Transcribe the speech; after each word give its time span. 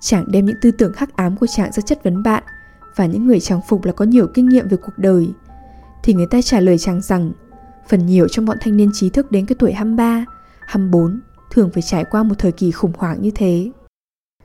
Chàng 0.00 0.24
đem 0.28 0.46
những 0.46 0.56
tư 0.62 0.70
tưởng 0.70 0.92
hắc 0.96 1.16
ám 1.16 1.36
của 1.36 1.46
chàng 1.46 1.72
ra 1.72 1.80
chất 1.80 2.04
vấn 2.04 2.22
bạn 2.22 2.42
và 2.96 3.06
những 3.06 3.26
người 3.26 3.40
chàng 3.40 3.60
phục 3.68 3.84
là 3.84 3.92
có 3.92 4.04
nhiều 4.04 4.26
kinh 4.34 4.48
nghiệm 4.48 4.68
về 4.68 4.76
cuộc 4.76 4.92
đời 4.96 5.28
thì 6.02 6.14
người 6.14 6.26
ta 6.26 6.42
trả 6.42 6.60
lời 6.60 6.78
chàng 6.78 7.00
rằng 7.00 7.32
phần 7.88 8.06
nhiều 8.06 8.28
trong 8.28 8.44
bọn 8.44 8.56
thanh 8.60 8.76
niên 8.76 8.90
trí 8.92 9.10
thức 9.10 9.30
đến 9.30 9.46
cái 9.46 9.56
tuổi 9.58 9.72
23, 9.72 10.24
24 10.60 11.20
thường 11.50 11.70
phải 11.74 11.82
trải 11.82 12.04
qua 12.04 12.22
một 12.22 12.34
thời 12.38 12.52
kỳ 12.52 12.70
khủng 12.70 12.92
hoảng 12.96 13.22
như 13.22 13.30
thế. 13.34 13.70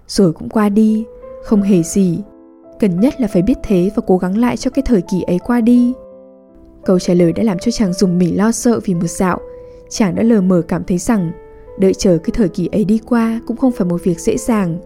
Rồi 0.07 0.33
cũng 0.33 0.49
qua 0.49 0.69
đi, 0.69 1.05
không 1.43 1.61
hề 1.61 1.83
gì. 1.83 2.19
Cần 2.79 2.99
nhất 2.99 3.21
là 3.21 3.27
phải 3.27 3.41
biết 3.41 3.57
thế 3.63 3.91
và 3.95 4.03
cố 4.07 4.17
gắng 4.17 4.37
lại 4.37 4.57
cho 4.57 4.71
cái 4.71 4.83
thời 4.85 5.01
kỳ 5.01 5.21
ấy 5.21 5.39
qua 5.39 5.61
đi. 5.61 5.93
Câu 6.85 6.99
trả 6.99 7.13
lời 7.13 7.33
đã 7.33 7.43
làm 7.43 7.59
cho 7.59 7.71
chàng 7.71 7.93
dùng 7.93 8.17
mình 8.17 8.37
lo 8.37 8.51
sợ 8.51 8.79
vì 8.85 8.93
một 8.93 9.07
dạo. 9.07 9.39
Chàng 9.89 10.15
đã 10.15 10.23
lờ 10.23 10.41
mờ 10.41 10.61
cảm 10.67 10.83
thấy 10.83 10.97
rằng 10.97 11.31
đợi 11.79 11.93
chờ 11.93 12.17
cái 12.17 12.31
thời 12.33 12.49
kỳ 12.49 12.67
ấy 12.67 12.85
đi 12.85 12.99
qua 13.05 13.41
cũng 13.47 13.57
không 13.57 13.71
phải 13.71 13.87
một 13.87 14.03
việc 14.03 14.19
dễ 14.19 14.37
dàng. 14.37 14.79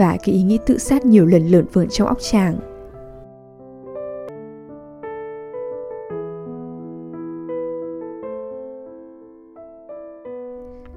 Và 0.00 0.16
cái 0.22 0.34
ý 0.34 0.42
nghĩ 0.42 0.58
tự 0.66 0.78
sát 0.78 1.06
nhiều 1.06 1.26
lần 1.26 1.46
lượn 1.46 1.66
vượn 1.72 1.88
trong 1.88 2.08
óc 2.08 2.18
chàng. 2.20 2.58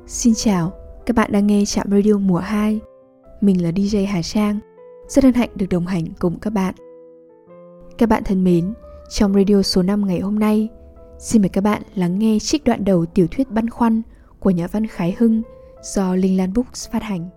Xin 0.08 0.34
chào, 0.36 0.72
các 1.06 1.16
bạn 1.16 1.32
đang 1.32 1.48
nghe 1.48 1.66
Trạm 1.66 1.92
Radio 1.92 2.18
mùa 2.18 2.38
2. 2.38 2.80
Mình 3.42 3.64
là 3.64 3.72
DJ 3.72 4.08
Hà 4.08 4.22
Trang, 4.22 4.60
rất 5.08 5.24
hân 5.24 5.34
hạnh 5.34 5.50
được 5.56 5.66
đồng 5.70 5.86
hành 5.86 6.06
cùng 6.20 6.40
các 6.40 6.50
bạn. 6.50 6.76
Các 7.98 8.10
bạn 8.10 8.24
thân 8.24 8.44
mến, 8.44 8.74
trong 9.10 9.34
radio 9.34 9.62
số 9.62 9.84
5 9.84 10.08
ngày 10.08 10.20
hôm 10.20 10.40
nay, 10.40 10.70
xin 11.20 11.42
mời 11.42 11.50
các 11.50 11.62
bạn 11.62 11.82
lắng 11.96 12.20
nghe 12.20 12.38
trích 12.42 12.64
đoạn 12.64 12.86
đầu 12.86 13.06
tiểu 13.06 13.28
thuyết 13.32 13.52
Băn 13.52 13.70
khoăn 13.70 14.02
của 14.40 14.50
nhà 14.50 14.68
văn 14.68 14.88
Khái 14.88 15.16
Hưng 15.20 15.42
do 15.82 16.16
Linh 16.16 16.38
Lan 16.38 16.54
Books 16.54 16.90
phát 16.90 17.04
hành. 17.04 17.30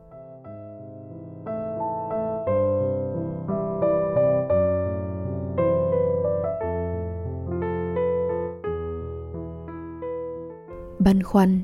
Băn 10.99 11.23
khoăn. 11.23 11.61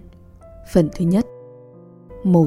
Phần 0.72 0.88
thứ 0.96 1.04
nhất. 1.04 1.26
1. 2.24 2.46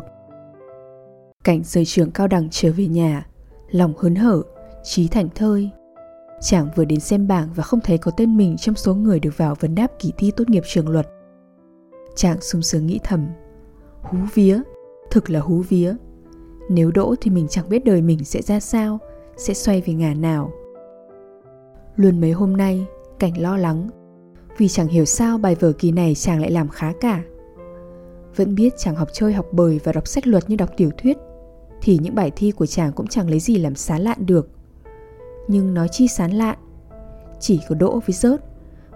Cảnh 1.43 1.63
rời 1.63 1.85
trường 1.85 2.11
cao 2.11 2.27
đẳng 2.27 2.47
trở 2.51 2.71
về 2.77 2.87
nhà 2.87 3.27
Lòng 3.71 3.93
hớn 3.97 4.15
hở, 4.15 4.41
trí 4.83 5.07
thảnh 5.07 5.29
thơi. 5.35 5.69
Chàng 6.41 6.67
vừa 6.75 6.85
đến 6.85 6.99
xem 6.99 7.27
bảng 7.27 7.49
và 7.55 7.63
không 7.63 7.79
thấy 7.83 7.97
có 7.97 8.11
tên 8.17 8.37
mình 8.37 8.57
trong 8.57 8.75
số 8.75 8.95
người 8.95 9.19
được 9.19 9.37
vào 9.37 9.55
vấn 9.59 9.75
đáp 9.75 9.91
kỳ 9.99 10.13
thi 10.17 10.31
tốt 10.37 10.49
nghiệp 10.49 10.63
trường 10.67 10.89
luật. 10.89 11.07
Chàng 12.15 12.41
sung 12.41 12.61
sướng 12.61 12.87
nghĩ 12.87 12.99
thầm 13.03 13.27
Hú 14.01 14.17
vía, 14.33 14.61
thực 15.11 15.29
là 15.29 15.39
hú 15.39 15.61
vía. 15.69 15.95
Nếu 16.69 16.91
đỗ 16.91 17.15
thì 17.21 17.31
mình 17.31 17.47
chẳng 17.49 17.69
biết 17.69 17.85
đời 17.85 18.01
mình 18.01 18.23
sẽ 18.23 18.41
ra 18.41 18.59
sao 18.59 18.99
Sẽ 19.37 19.53
xoay 19.53 19.81
về 19.81 19.93
ngả 19.93 20.13
nào. 20.13 20.51
Luôn 21.95 22.21
mấy 22.21 22.31
hôm 22.31 22.57
nay, 22.57 22.85
cảnh 23.19 23.41
lo 23.41 23.57
lắng 23.57 23.89
vì 24.57 24.67
chẳng 24.67 24.87
hiểu 24.87 25.05
sao 25.05 25.37
bài 25.37 25.55
vở 25.55 25.71
kỳ 25.71 25.91
này 25.91 26.15
chàng 26.15 26.41
lại 26.41 26.51
làm 26.51 26.69
khá 26.69 26.93
cả. 27.01 27.23
Vẫn 28.35 28.55
biết 28.55 28.73
chàng 28.77 28.95
học 28.95 29.09
chơi, 29.13 29.33
học 29.33 29.45
bời 29.51 29.79
và 29.83 29.91
đọc 29.91 30.07
sách 30.07 30.27
luật 30.27 30.49
như 30.49 30.55
đọc 30.55 30.69
tiểu 30.77 30.89
thuyết, 30.97 31.17
Thì 31.81 31.99
những 32.01 32.15
bài 32.15 32.31
thi 32.35 32.51
của 32.51 32.65
chàng 32.65 32.91
cũng 32.91 33.07
chẳng 33.07 33.29
lấy 33.29 33.39
gì 33.39 33.57
làm 33.57 33.75
sán 33.75 34.01
lạn 34.01 34.25
được. 34.25 34.49
Nhưng 35.47 35.73
nói 35.73 35.87
chi 35.91 36.07
sán 36.07 36.31
lạn, 36.31 36.57
Chỉ 37.39 37.59
có 37.69 37.75
đỗ 37.75 37.99
với 38.07 38.13
rớt, 38.13 38.41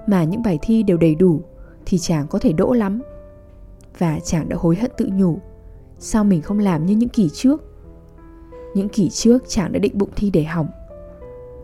Mà 0.07 0.23
những 0.23 0.43
bài 0.43 0.59
thi 0.61 0.83
đều 0.83 0.97
đầy 0.97 1.15
đủ, 1.15 1.41
Thì 1.85 1.97
chàng 1.97 2.27
có 2.27 2.39
thể 2.39 2.53
đỗ 2.53 2.73
lắm. 2.73 3.01
Và 3.97 4.19
chàng 4.23 4.49
đã 4.49 4.57
hối 4.59 4.75
hận 4.75 4.91
tự 4.97 5.09
nhủ, 5.11 5.39
Sao 5.99 6.23
mình 6.23 6.41
không 6.41 6.59
làm 6.59 6.85
như 6.85 6.95
những 6.95 7.09
kỳ 7.09 7.29
trước? 7.33 7.63
Những 8.75 8.89
kỳ 8.89 9.09
trước 9.09 9.43
chàng 9.47 9.71
đã 9.71 9.79
định 9.79 9.97
bụng 9.97 10.09
thi 10.15 10.29
để 10.29 10.43
hỏng 10.43 10.67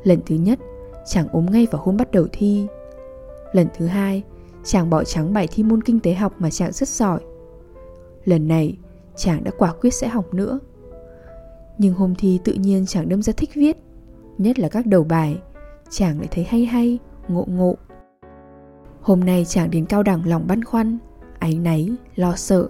Lần 0.03 0.19
thứ 0.25 0.35
nhất, 0.35 0.59
chàng 1.05 1.27
ốm 1.27 1.45
ngay 1.51 1.67
vào 1.71 1.81
hôm 1.85 1.97
bắt 1.97 2.11
đầu 2.11 2.27
thi. 2.31 2.67
Lần 3.55 3.67
thứ 3.77 3.85
hai 3.85 4.23
chàng 4.63 4.89
bỏ 4.89 5.03
trắng 5.03 5.33
bài 5.33 5.47
thi 5.51 5.63
môn 5.63 5.83
kinh 5.83 5.99
tế 5.99 6.13
học 6.13 6.33
mà 6.39 6.49
chàng 6.49 6.71
rất 6.71 6.89
giỏi. 6.89 7.19
Lần 8.25 8.47
này 8.47 8.77
chàng 9.15 9.43
đã 9.43 9.51
quả 9.57 9.73
quyết 9.81 9.93
sẽ 9.93 10.07
học 10.07 10.33
nữa. 10.33 10.59
Nhưng 11.77 11.93
hôm 11.93 12.15
thi 12.15 12.39
tự 12.43 12.53
nhiên 12.53 12.85
chàng 12.85 13.09
đâm 13.09 13.21
ra 13.21 13.33
thích 13.37 13.49
viết 13.53 13.77
Nhất 14.37 14.59
là 14.59 14.69
các 14.69 14.85
đầu 14.85 15.03
bài 15.03 15.41
Chàng 15.89 16.19
lại 16.19 16.27
thấy 16.31 16.43
hay 16.43 16.65
hay, 16.65 16.99
ngộ 17.27 17.45
ngộ. 17.47 17.75
Hôm 19.01 19.19
nay 19.19 19.45
chàng 19.45 19.71
đến 19.71 19.85
cao 19.85 20.03
đẳng 20.03 20.27
lòng 20.27 20.47
băn 20.47 20.63
khoăn 20.63 20.97
Áy 21.39 21.59
náy, 21.59 21.89
lo 22.15 22.35
sợ. 22.35 22.67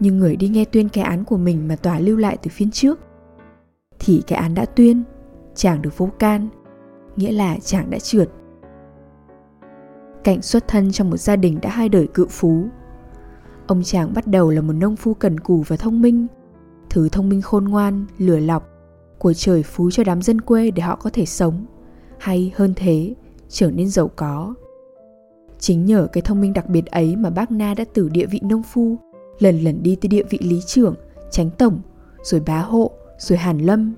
Nhưng 0.00 0.18
người 0.18 0.36
đi 0.36 0.48
nghe 0.48 0.64
tuyên 0.64 0.88
cái 0.88 1.04
án 1.04 1.24
của 1.24 1.36
mình 1.36 1.68
mà 1.68 1.76
tòa 1.76 1.98
lưu 1.98 2.16
lại 2.16 2.36
từ 2.42 2.50
phiên 2.54 2.70
trước. 2.70 3.00
Thì 3.98 4.22
cái 4.26 4.38
án 4.38 4.54
đã 4.54 4.64
tuyên 4.64 5.02
Chàng 5.54 5.82
được 5.82 5.98
vô 5.98 6.08
can. 6.18 6.48
Nghĩa 7.16 7.32
là 7.32 7.56
chàng 7.60 7.90
đã 7.90 7.98
trượt 7.98 8.28
cạnh 10.24 10.42
xuất 10.42 10.68
thân 10.68 10.92
trong 10.92 11.10
một 11.10 11.16
gia 11.16 11.36
đình 11.36 11.58
đã 11.62 11.70
hai 11.70 11.88
đời 11.88 12.06
cự 12.06 12.26
phú. 12.30 12.64
Ông 13.66 13.82
chàng 13.82 14.14
bắt 14.14 14.26
đầu 14.26 14.50
là 14.50 14.60
một 14.60 14.72
nông 14.72 14.96
phu 14.96 15.14
cần 15.14 15.40
cù 15.40 15.62
và 15.68 15.76
thông 15.76 16.02
minh 16.02 16.26
Thứ 16.90 17.08
thông 17.08 17.28
minh 17.28 17.42
khôn 17.42 17.64
ngoan, 17.64 18.06
lửa 18.18 18.38
lọc 18.38 18.68
Của 19.18 19.32
trời 19.32 19.62
phú 19.62 19.90
cho 19.90 20.04
đám 20.04 20.22
dân 20.22 20.40
quê 20.40 20.70
để 20.70 20.82
họ 20.82 20.96
có 20.96 21.10
thể 21.10 21.26
sống. 21.26 21.66
Hay 22.18 22.52
hơn 22.56 22.72
thế, 22.76 23.14
trở 23.48 23.70
nên 23.70 23.88
giàu 23.88 24.10
có. 24.16 24.54
Chính 25.58 25.84
nhờ 25.86 26.08
cái 26.12 26.22
thông 26.22 26.40
minh 26.40 26.52
đặc 26.52 26.68
biệt 26.68 26.86
ấy 26.86 27.16
mà 27.16 27.30
bác 27.30 27.50
Na 27.52 27.74
đã 27.74 27.84
từ 27.94 28.08
địa 28.08 28.26
vị 28.26 28.40
nông 28.42 28.62
phu 28.62 28.96
Lần 29.38 29.60
lần 29.60 29.82
đi 29.82 29.96
tới 29.96 30.08
địa 30.08 30.22
vị 30.30 30.38
lý 30.42 30.60
trưởng, 30.66 30.94
tránh 31.30 31.50
tổng 31.58 31.80
Rồi 32.22 32.40
bá 32.46 32.58
hộ, 32.58 32.90
rồi 33.18 33.38
hàn 33.38 33.58
lâm 33.58 33.94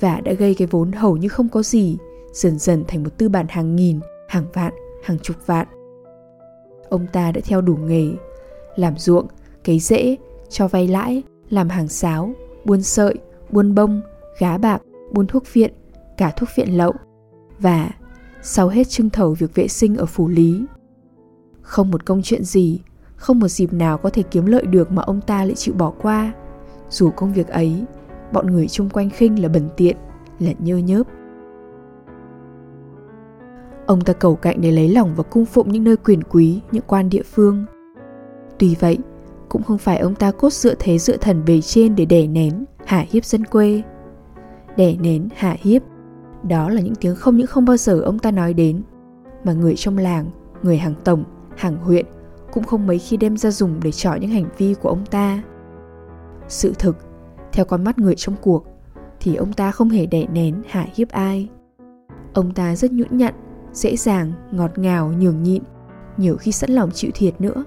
Và 0.00 0.20
đã 0.20 0.32
gây 0.32 0.54
cái 0.54 0.68
vốn 0.70 0.92
hầu 0.92 1.16
như 1.16 1.28
không 1.28 1.48
có 1.48 1.62
gì 1.62 1.96
Dần 2.32 2.58
dần 2.58 2.84
thành 2.88 3.02
một 3.02 3.18
tư 3.18 3.28
bản 3.28 3.46
hàng 3.48 3.76
nghìn, 3.76 4.00
hàng 4.28 4.44
vạn, 4.52 4.72
hàng 5.04 5.18
chục 5.18 5.36
vạn 5.46 5.66
Ông 6.88 7.06
ta 7.12 7.32
đã 7.32 7.40
theo 7.44 7.60
đủ 7.60 7.76
nghề 7.76 8.12
làm 8.76 8.98
ruộng, 8.98 9.26
cấy 9.64 9.78
rễ, 9.78 10.16
cho 10.48 10.68
vay 10.68 10.88
lãi, 10.88 11.22
làm 11.50 11.68
hàng 11.68 11.88
sáo, 11.88 12.32
buôn 12.64 12.82
sợi, 12.82 13.14
buôn 13.50 13.74
bông, 13.74 14.00
gá 14.38 14.58
bạc, 14.58 14.82
buôn 15.12 15.26
thuốc 15.26 15.44
viện, 15.52 15.72
cả 16.16 16.32
thuốc 16.36 16.48
viện 16.56 16.76
lậu 16.76 16.92
và 17.58 17.90
sau 18.42 18.68
hết 18.68 18.88
trưng 18.88 19.10
thầu 19.10 19.34
việc 19.34 19.54
vệ 19.54 19.68
sinh 19.68 19.96
ở 19.96 20.06
phủ 20.06 20.28
lý. 20.28 20.64
Không 21.62 21.90
một 21.90 22.06
công 22.06 22.22
chuyện 22.22 22.44
gì, 22.44 22.80
không 23.16 23.38
một 23.38 23.48
dịp 23.48 23.72
nào 23.72 23.98
có 23.98 24.10
thể 24.10 24.22
kiếm 24.22 24.46
lợi 24.46 24.66
được 24.66 24.92
mà 24.92 25.02
ông 25.02 25.20
ta 25.20 25.44
lại 25.44 25.54
chịu 25.54 25.74
bỏ 25.74 25.92
qua. 26.02 26.32
Dù 26.90 27.10
công 27.10 27.32
việc 27.32 27.48
ấy, 27.48 27.84
bọn 28.32 28.46
người 28.46 28.68
chung 28.68 28.90
quanh 28.90 29.10
khinh 29.10 29.42
là 29.42 29.48
bẩn 29.48 29.68
tiện, 29.76 29.96
là 30.38 30.52
nhơ 30.58 30.76
nhớp. 30.76 31.06
Ông 33.86 34.00
ta 34.00 34.12
cầu 34.12 34.36
cạnh 34.36 34.60
để 34.60 34.70
lấy 34.70 34.88
lòng 34.88 35.14
và 35.16 35.22
cung 35.22 35.44
phụng 35.44 35.72
những 35.72 35.84
nơi 35.84 35.96
quyền 35.96 36.22
quý, 36.22 36.60
những 36.72 36.84
quan 36.86 37.08
địa 37.08 37.22
phương. 37.22 37.64
Tuy 38.58 38.74
vậy, 38.80 38.98
cũng 39.48 39.62
không 39.62 39.78
phải 39.78 39.98
ông 39.98 40.14
ta 40.14 40.30
cốt 40.30 40.52
dựa 40.52 40.74
thế 40.78 40.98
dựa 40.98 41.16
thần 41.16 41.44
bề 41.46 41.60
trên 41.60 41.96
để 41.96 42.04
đè 42.04 42.26
nén, 42.26 42.64
hạ 42.84 43.04
hiếp 43.10 43.24
dân 43.24 43.44
quê. 43.44 43.82
Đè 44.76 44.96
nén, 44.96 45.28
hạ 45.36 45.56
hiếp, 45.60 45.82
đó 46.42 46.68
là 46.68 46.80
những 46.80 46.94
tiếng 46.94 47.16
không 47.16 47.36
những 47.36 47.46
không 47.46 47.64
bao 47.64 47.76
giờ 47.76 48.00
ông 48.00 48.18
ta 48.18 48.30
nói 48.30 48.54
đến, 48.54 48.82
mà 49.44 49.52
người 49.52 49.74
trong 49.76 49.98
làng, 49.98 50.30
người 50.62 50.78
hàng 50.78 50.94
tổng, 51.04 51.24
hàng 51.56 51.76
huyện 51.76 52.06
cũng 52.52 52.64
không 52.64 52.86
mấy 52.86 52.98
khi 52.98 53.16
đem 53.16 53.36
ra 53.36 53.50
dùng 53.50 53.80
để 53.82 53.92
trỏ 53.92 54.14
những 54.14 54.30
hành 54.30 54.48
vi 54.58 54.74
của 54.74 54.88
ông 54.88 55.06
ta. 55.10 55.42
Sự 56.48 56.72
thực, 56.78 56.96
theo 57.52 57.64
con 57.64 57.84
mắt 57.84 57.98
người 57.98 58.14
trong 58.16 58.34
cuộc, 58.40 58.66
thì 59.20 59.34
ông 59.34 59.52
ta 59.52 59.70
không 59.70 59.88
hề 59.88 60.06
đè 60.06 60.26
nén 60.26 60.62
hạ 60.68 60.86
hiếp 60.94 61.08
ai. 61.08 61.48
Ông 62.32 62.54
ta 62.54 62.76
rất 62.76 62.92
nhũn 62.92 63.08
nhặn, 63.10 63.34
dễ 63.74 63.96
dàng, 63.96 64.32
ngọt 64.50 64.78
ngào, 64.78 65.12
nhường 65.18 65.42
nhịn, 65.42 65.62
nhiều 66.16 66.36
khi 66.36 66.52
sẵn 66.52 66.70
lòng 66.70 66.90
chịu 66.90 67.10
thiệt 67.14 67.40
nữa. 67.40 67.64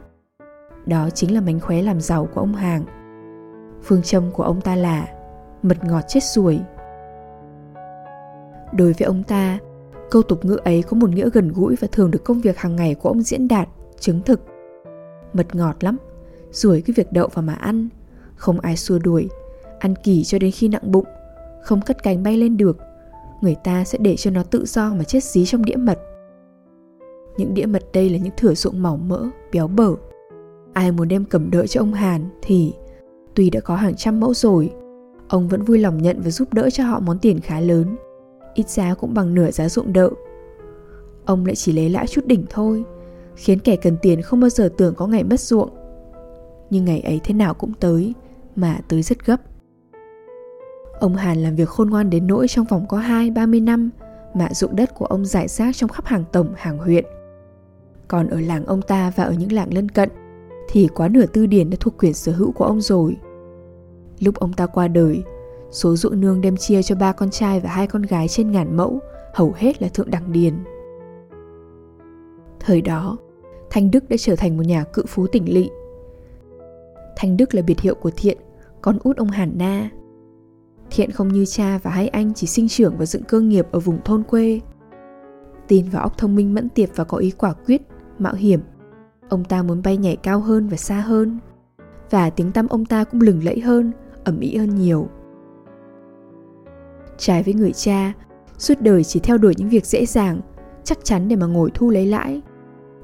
Đó 0.85 1.09
chính 1.09 1.33
là 1.33 1.41
mánh 1.41 1.59
khóe 1.59 1.81
làm 1.81 2.01
giàu 2.01 2.29
của 2.33 2.41
ông 2.41 2.55
Hàng. 2.55 2.83
Phương 3.83 4.01
châm 4.01 4.31
của 4.31 4.43
ông 4.43 4.61
ta 4.61 4.75
là 4.75 5.07
Mật 5.61 5.83
ngọt 5.83 6.01
chết 6.07 6.23
ruồi. 6.23 6.59
Đối 8.73 8.93
với 8.93 9.05
ông 9.05 9.23
ta 9.23 9.59
Câu 10.11 10.21
tục 10.21 10.45
ngữ 10.45 10.55
ấy 10.55 10.83
có 10.83 10.97
một 10.97 11.09
nghĩa 11.09 11.29
gần 11.33 11.51
gũi 11.53 11.75
Và 11.75 11.87
thường 11.91 12.11
được 12.11 12.23
công 12.23 12.41
việc 12.41 12.57
hàng 12.57 12.75
ngày 12.75 12.95
của 12.95 13.09
ông 13.09 13.21
diễn 13.21 13.47
đạt 13.47 13.69
Chứng 13.99 14.21
thực. 14.21 14.41
Mật 15.33 15.55
ngọt 15.55 15.83
lắm 15.83 15.97
Ruồi 16.51 16.83
cái 16.85 16.93
việc 16.97 17.11
đậu 17.11 17.27
vào 17.33 17.43
mà 17.43 17.53
ăn 17.53 17.89
Không 18.35 18.59
ai 18.59 18.77
xua 18.77 18.99
đuổi 18.99 19.29
Ăn 19.79 19.93
kỳ 20.03 20.23
cho 20.23 20.39
đến 20.39 20.51
khi 20.51 20.67
nặng 20.67 20.91
bụng 20.91 21.05
Không 21.63 21.81
cất 21.81 22.03
cánh 22.03 22.23
bay 22.23 22.37
lên 22.37 22.57
được. 22.57 22.77
Người 23.41 23.55
ta 23.63 23.83
sẽ 23.83 23.97
để 24.01 24.15
cho 24.15 24.31
nó 24.31 24.43
tự 24.43 24.65
do 24.65 24.93
mà 24.93 25.03
chết 25.03 25.23
dí 25.23 25.45
trong 25.45 25.65
đĩa 25.65 25.75
mật 25.75 25.99
Những 27.37 27.53
đĩa 27.53 27.65
mật 27.65 27.83
đây 27.93 28.09
là 28.09 28.17
những 28.17 28.33
thửa 28.37 28.53
ruộng 28.53 28.81
mỏng 28.81 29.09
mỡ, 29.09 29.25
béo 29.51 29.67
bở 29.67 29.95
ai 30.77 30.91
muốn 30.91 31.07
đem 31.07 31.25
cầm 31.25 31.51
đỡ 31.51 31.67
cho 31.67 31.81
ông 31.81 31.93
Hàn 31.93 32.29
thì 32.41 32.73
tuy 33.35 33.49
đã 33.49 33.59
có 33.59 33.75
hàng 33.75 33.95
trăm 33.95 34.19
mẫu 34.19 34.33
rồi, 34.33 34.73
ông 35.27 35.47
vẫn 35.47 35.63
vui 35.63 35.79
lòng 35.79 36.01
nhận 36.01 36.21
và 36.21 36.29
giúp 36.29 36.53
đỡ 36.53 36.69
cho 36.69 36.83
họ 36.83 36.99
món 36.99 37.19
tiền 37.19 37.39
khá 37.39 37.59
lớn, 37.59 37.95
ít 38.53 38.69
giá 38.69 38.93
cũng 38.93 39.13
bằng 39.13 39.33
nửa 39.33 39.51
giá 39.51 39.69
ruộng 39.69 39.93
đợ. 39.93 40.09
Ông 41.25 41.45
lại 41.45 41.55
chỉ 41.55 41.71
lấy 41.71 41.89
lãi 41.89 42.07
chút 42.07 42.25
đỉnh 42.25 42.45
thôi, 42.49 42.83
khiến 43.35 43.59
kẻ 43.59 43.75
cần 43.75 43.97
tiền 44.01 44.21
không 44.21 44.39
bao 44.39 44.49
giờ 44.49 44.69
tưởng 44.77 44.95
có 44.95 45.07
ngày 45.07 45.23
mất 45.23 45.39
ruộng. 45.39 45.69
Nhưng 46.69 46.85
ngày 46.85 46.99
ấy 46.99 47.21
thế 47.23 47.33
nào 47.33 47.53
cũng 47.53 47.73
tới, 47.79 48.13
mà 48.55 48.79
tới 48.87 49.01
rất 49.01 49.25
gấp. 49.25 49.41
Ông 50.99 51.15
Hàn 51.15 51.37
làm 51.37 51.55
việc 51.55 51.69
khôn 51.69 51.89
ngoan 51.89 52.09
đến 52.09 52.27
nỗi 52.27 52.47
trong 52.47 52.65
vòng 52.65 52.85
có 52.87 52.99
2-30 52.99 53.63
năm 53.63 53.89
mà 54.33 54.49
dụng 54.53 54.75
đất 54.75 54.95
của 54.95 55.05
ông 55.05 55.25
giải 55.25 55.47
rác 55.47 55.75
trong 55.75 55.89
khắp 55.89 56.05
hàng 56.05 56.23
tổng, 56.31 56.53
hàng 56.57 56.77
huyện. 56.77 57.05
Còn 58.07 58.27
ở 58.27 58.39
làng 58.39 58.65
ông 58.65 58.81
ta 58.81 59.11
và 59.15 59.23
ở 59.23 59.33
những 59.33 59.51
làng 59.51 59.73
lân 59.73 59.89
cận 59.89 60.09
thì 60.69 60.87
quá 60.95 61.07
nửa 61.07 61.25
tư 61.25 61.45
điển 61.45 61.69
đã 61.69 61.77
thuộc 61.79 61.93
quyền 61.97 62.13
sở 62.13 62.31
hữu 62.31 62.51
của 62.51 62.65
ông 62.65 62.81
rồi. 62.81 63.17
Lúc 64.19 64.35
ông 64.35 64.53
ta 64.53 64.65
qua 64.65 64.87
đời, 64.87 65.23
số 65.71 65.95
ruộng 65.95 66.21
nương 66.21 66.41
đem 66.41 66.57
chia 66.57 66.83
cho 66.83 66.95
ba 66.95 67.11
con 67.11 67.29
trai 67.29 67.59
và 67.59 67.69
hai 67.69 67.87
con 67.87 68.01
gái 68.01 68.27
trên 68.27 68.51
ngàn 68.51 68.77
mẫu 68.77 68.99
hầu 69.33 69.53
hết 69.57 69.81
là 69.81 69.87
thượng 69.87 70.11
đẳng 70.11 70.31
điền. 70.31 70.53
Thời 72.59 72.81
đó, 72.81 73.17
Thanh 73.69 73.91
Đức 73.91 74.09
đã 74.09 74.17
trở 74.19 74.35
thành 74.35 74.57
một 74.57 74.63
nhà 74.63 74.83
cự 74.83 75.03
phú 75.07 75.27
tỉnh 75.27 75.53
lỵ. 75.53 75.69
Thanh 77.17 77.37
Đức 77.37 77.55
là 77.55 77.61
biệt 77.61 77.79
hiệu 77.79 77.95
của 77.95 78.11
Thiện, 78.17 78.37
con 78.81 78.97
út 79.03 79.17
ông 79.17 79.29
Hàn 79.29 79.51
Na. 79.57 79.89
Thiện 80.91 81.11
không 81.11 81.27
như 81.27 81.45
cha 81.45 81.79
và 81.83 81.91
hai 81.91 82.07
anh 82.07 82.33
chỉ 82.33 82.47
sinh 82.47 82.67
trưởng 82.67 82.97
và 82.97 83.05
dựng 83.05 83.23
cơ 83.23 83.39
nghiệp 83.39 83.67
ở 83.71 83.79
vùng 83.79 83.99
thôn 84.05 84.23
quê. 84.23 84.59
Tin 85.67 85.89
vào 85.89 86.01
óc 86.03 86.17
thông 86.17 86.35
minh 86.35 86.53
mẫn 86.53 86.69
tiệp 86.69 86.89
và 86.95 87.03
có 87.03 87.17
ý 87.17 87.31
quả 87.31 87.53
quyết, 87.53 87.81
mạo 88.19 88.33
hiểm. 88.33 88.59
Ông 89.29 89.43
ta 89.43 89.63
muốn 89.63 89.81
bay 89.81 89.97
nhảy 89.97 90.15
cao 90.15 90.39
hơn 90.39 90.67
và 90.67 90.77
xa 90.77 90.99
hơn. 90.99 91.39
Và 92.09 92.29
tiếng 92.29 92.51
tăm 92.51 92.67
ông 92.67 92.85
ta 92.85 93.03
cũng 93.03 93.21
lừng 93.21 93.43
lẫy 93.43 93.59
hơn, 93.59 93.91
ẩm 94.23 94.39
ý 94.39 94.55
hơn 94.55 94.75
nhiều. 94.75 95.07
Trái 97.17 97.43
với 97.43 97.53
người 97.53 97.73
cha, 97.73 98.13
suốt 98.57 98.81
đời 98.81 99.03
chỉ 99.03 99.19
theo 99.19 99.37
đuổi 99.37 99.53
những 99.57 99.69
việc 99.69 99.85
dễ 99.85 100.05
dàng, 100.05 100.41
chắc 100.83 100.97
chắn 101.03 101.27
để 101.27 101.35
mà 101.35 101.45
ngồi 101.45 101.71
thu 101.73 101.89
lấy 101.89 102.05
lãi. 102.05 102.41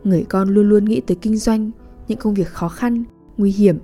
Người 0.03 0.25
con 0.29 0.49
luôn 0.49 0.69
luôn 0.69 0.85
nghĩ 0.85 1.01
tới 1.01 1.17
kinh 1.21 1.37
doanh, 1.37 1.71
những 2.07 2.19
công 2.19 2.33
việc 2.33 2.47
khó 2.47 2.67
khăn, 2.67 3.03
nguy 3.37 3.51
hiểm. 3.51 3.77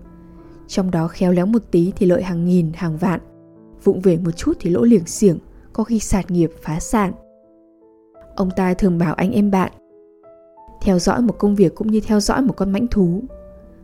Trong 0.68 0.92
đó 0.92 1.08
khéo 1.08 1.32
léo 1.32 1.46
một 1.46 1.62
tí 1.72 1.94
thì 1.96 2.06
lợi 2.06 2.24
hàng 2.24 2.46
nghìn, 2.46 2.72
hàng 2.74 2.98
vạn. 2.98 3.20
Vụng 3.84 4.02
về 4.02 4.18
một 4.18 4.32
chút 4.32 4.54
thì 4.60 4.70
lỗ 4.70 4.84
liềng 4.84 5.06
xiềng, 5.06 5.38
có 5.74 5.84
khi 5.84 6.00
sạt 6.00 6.32
nghiệp 6.32 6.52
phá 6.62 6.80
sản. 6.80 7.14
Ông 8.36 8.50
ta 8.56 8.74
thường 8.74 8.98
bảo 8.98 9.14
anh 9.14 9.32
em 9.32 9.52
bạn 9.52 9.72
Theo 10.82 11.00
dõi 11.00 11.22
một 11.22 11.38
công 11.40 11.56
việc 11.56 11.76
cũng 11.76 11.92
như 11.92 12.00
theo 12.00 12.20
dõi 12.20 12.42
một 12.42 12.54
con 12.58 12.72
mãnh 12.72 12.88
thú. 12.88 13.22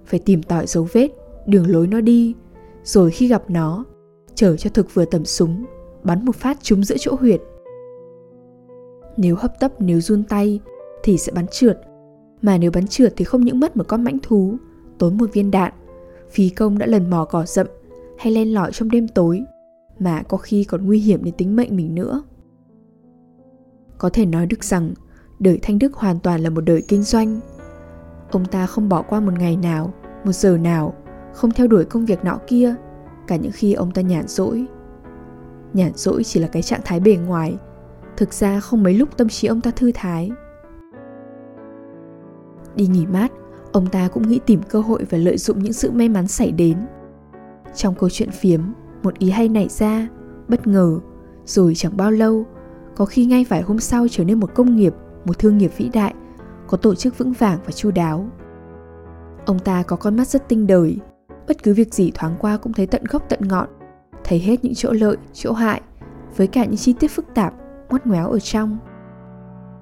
Phải 0.05 0.19
tìm 0.19 0.43
tỏi 0.43 0.67
dấu 0.67 0.87
vết, 0.93 1.07
đường 1.45 1.71
lối 1.71 1.87
nó 1.87 2.01
đi 2.01 2.35
Rồi 2.83 3.11
khi 3.11 3.27
gặp 3.27 3.43
nó, 3.47 3.85
chở 4.35 4.57
cho 4.57 4.69
thực 4.69 4.93
vừa 4.93 5.05
tầm 5.05 5.25
súng 5.25 5.65
Bắn 6.03 6.25
một 6.25 6.35
phát 6.35 6.57
trúng 6.61 6.83
giữa 6.83 6.95
chỗ 6.99 7.15
huyệt. 7.19 7.41
Nếu 9.17 9.35
hấp 9.35 9.59
tấp 9.59 9.71
nếu 9.79 10.01
run 10.01 10.23
tay 10.23 10.59
Thì 11.03 11.17
sẽ 11.17 11.31
bắn 11.31 11.45
trượt 11.47 11.79
Mà 12.41 12.57
nếu 12.57 12.71
bắn 12.71 12.87
trượt 12.87 13.13
thì 13.17 13.25
không 13.25 13.41
những 13.41 13.59
mất 13.59 13.77
một 13.77 13.87
con 13.87 14.03
mãnh 14.03 14.17
thú 14.23 14.55
Tốn 14.97 15.17
một 15.17 15.33
viên 15.33 15.51
đạn 15.51 15.73
Phí 16.29 16.49
công 16.49 16.77
đã 16.77 16.85
lần 16.85 17.09
mò 17.09 17.25
cỏ 17.25 17.45
rậm 17.45 17.67
Hay 18.17 18.33
len 18.33 18.53
lỏi 18.53 18.71
trong 18.71 18.89
đêm 18.89 19.07
tối. 19.07 19.43
Mà 19.99 20.23
có 20.23 20.37
khi 20.37 20.63
còn 20.63 20.85
nguy 20.85 20.99
hiểm 20.99 21.23
đến 21.23 21.33
tính 21.37 21.55
mệnh 21.55 21.75
mình 21.75 21.95
nữa 21.95 22.23
có 23.97 24.09
thể 24.09 24.25
nói 24.25 24.45
được 24.45 24.63
rằng 24.63 24.93
đời 25.39 25.59
Thanh 25.61 25.79
Đức 25.79 25.93
hoàn 25.93 26.19
toàn 26.19 26.41
là 26.41 26.49
một 26.49 26.61
đời 26.61 26.83
kinh 26.87 27.03
doanh. 27.03 27.39
Ông 28.31 28.45
ta 28.45 28.65
không 28.65 28.89
bỏ 28.89 29.01
qua 29.01 29.19
một 29.19 29.33
ngày 29.39 29.57
nào, 29.57 29.93
một 30.25 30.31
giờ 30.31 30.57
nào, 30.57 30.93
không 31.33 31.51
theo 31.51 31.67
đuổi 31.67 31.85
công 31.85 32.05
việc 32.05 32.23
nọ 32.23 32.39
kia, 32.47 32.75
cả 33.27 33.35
những 33.35 33.51
khi 33.51 33.73
ông 33.73 33.91
ta 33.91 34.01
nhàn 34.01 34.27
rỗi. 34.27 34.65
Nhàn 35.73 35.91
rỗi 35.95 36.23
chỉ 36.23 36.39
là 36.39 36.47
cái 36.47 36.61
trạng 36.61 36.81
thái 36.85 36.99
bề 36.99 37.15
ngoài, 37.15 37.57
thực 38.17 38.33
ra 38.33 38.59
không 38.59 38.83
mấy 38.83 38.93
lúc 38.93 39.17
tâm 39.17 39.29
trí 39.29 39.47
ông 39.47 39.61
ta 39.61 39.71
thư 39.71 39.91
thái. 39.95 40.31
Đi 42.75 42.87
nghỉ 42.87 43.05
mát, 43.05 43.31
ông 43.71 43.87
ta 43.87 44.07
cũng 44.07 44.27
nghĩ 44.27 44.39
tìm 44.45 44.61
cơ 44.69 44.79
hội 44.79 45.05
và 45.09 45.17
lợi 45.17 45.37
dụng 45.37 45.59
những 45.59 45.73
sự 45.73 45.91
may 45.91 46.09
mắn 46.09 46.27
xảy 46.27 46.51
đến. 46.51 46.77
Trong 47.75 47.95
câu 47.95 48.09
chuyện 48.09 48.31
phiếm, 48.31 48.61
một 49.05 49.19
ý 49.19 49.29
hay 49.29 49.49
nảy 49.49 49.67
ra, 49.69 50.07
bất 50.47 50.67
ngờ, 50.67 50.99
rồi 51.45 51.75
chẳng 51.75 51.97
bao 51.97 52.11
lâu 52.11 52.45
có 52.95 53.05
khi 53.05 53.25
ngay 53.25 53.45
vài 53.49 53.61
hôm 53.61 53.79
sau 53.79 54.07
trở 54.11 54.23
nên 54.23 54.39
một 54.39 54.55
công 54.55 54.75
nghiệp, 54.75 54.93
một 55.25 55.39
thương 55.39 55.57
nghiệp 55.57 55.71
vĩ 55.77 55.89
đại, 55.93 56.13
có 56.67 56.77
tổ 56.77 56.95
chức 56.95 57.17
vững 57.17 57.33
vàng 57.33 57.59
và 57.65 57.71
chu 57.71 57.91
đáo. 57.91 58.29
Ông 59.45 59.59
ta 59.59 59.83
có 59.83 59.95
con 59.95 60.17
mắt 60.17 60.27
rất 60.27 60.49
tinh 60.49 60.67
đời, 60.67 60.97
bất 61.47 61.63
cứ 61.63 61.73
việc 61.73 61.93
gì 61.93 62.11
thoáng 62.15 62.35
qua 62.39 62.57
cũng 62.57 62.73
thấy 62.73 62.87
tận 62.87 63.03
gốc 63.09 63.23
tận 63.29 63.39
ngọn, 63.41 63.67
thấy 64.23 64.39
hết 64.39 64.63
những 64.63 64.75
chỗ 64.75 64.91
lợi, 64.91 65.17
chỗ 65.33 65.53
hại, 65.53 65.81
với 66.37 66.47
cả 66.47 66.65
những 66.65 66.77
chi 66.77 66.93
tiết 66.99 67.07
phức 67.07 67.25
tạp, 67.33 67.53
ngoắt 67.89 68.07
ngoéo 68.07 68.29
ở 68.29 68.39
trong. 68.39 68.77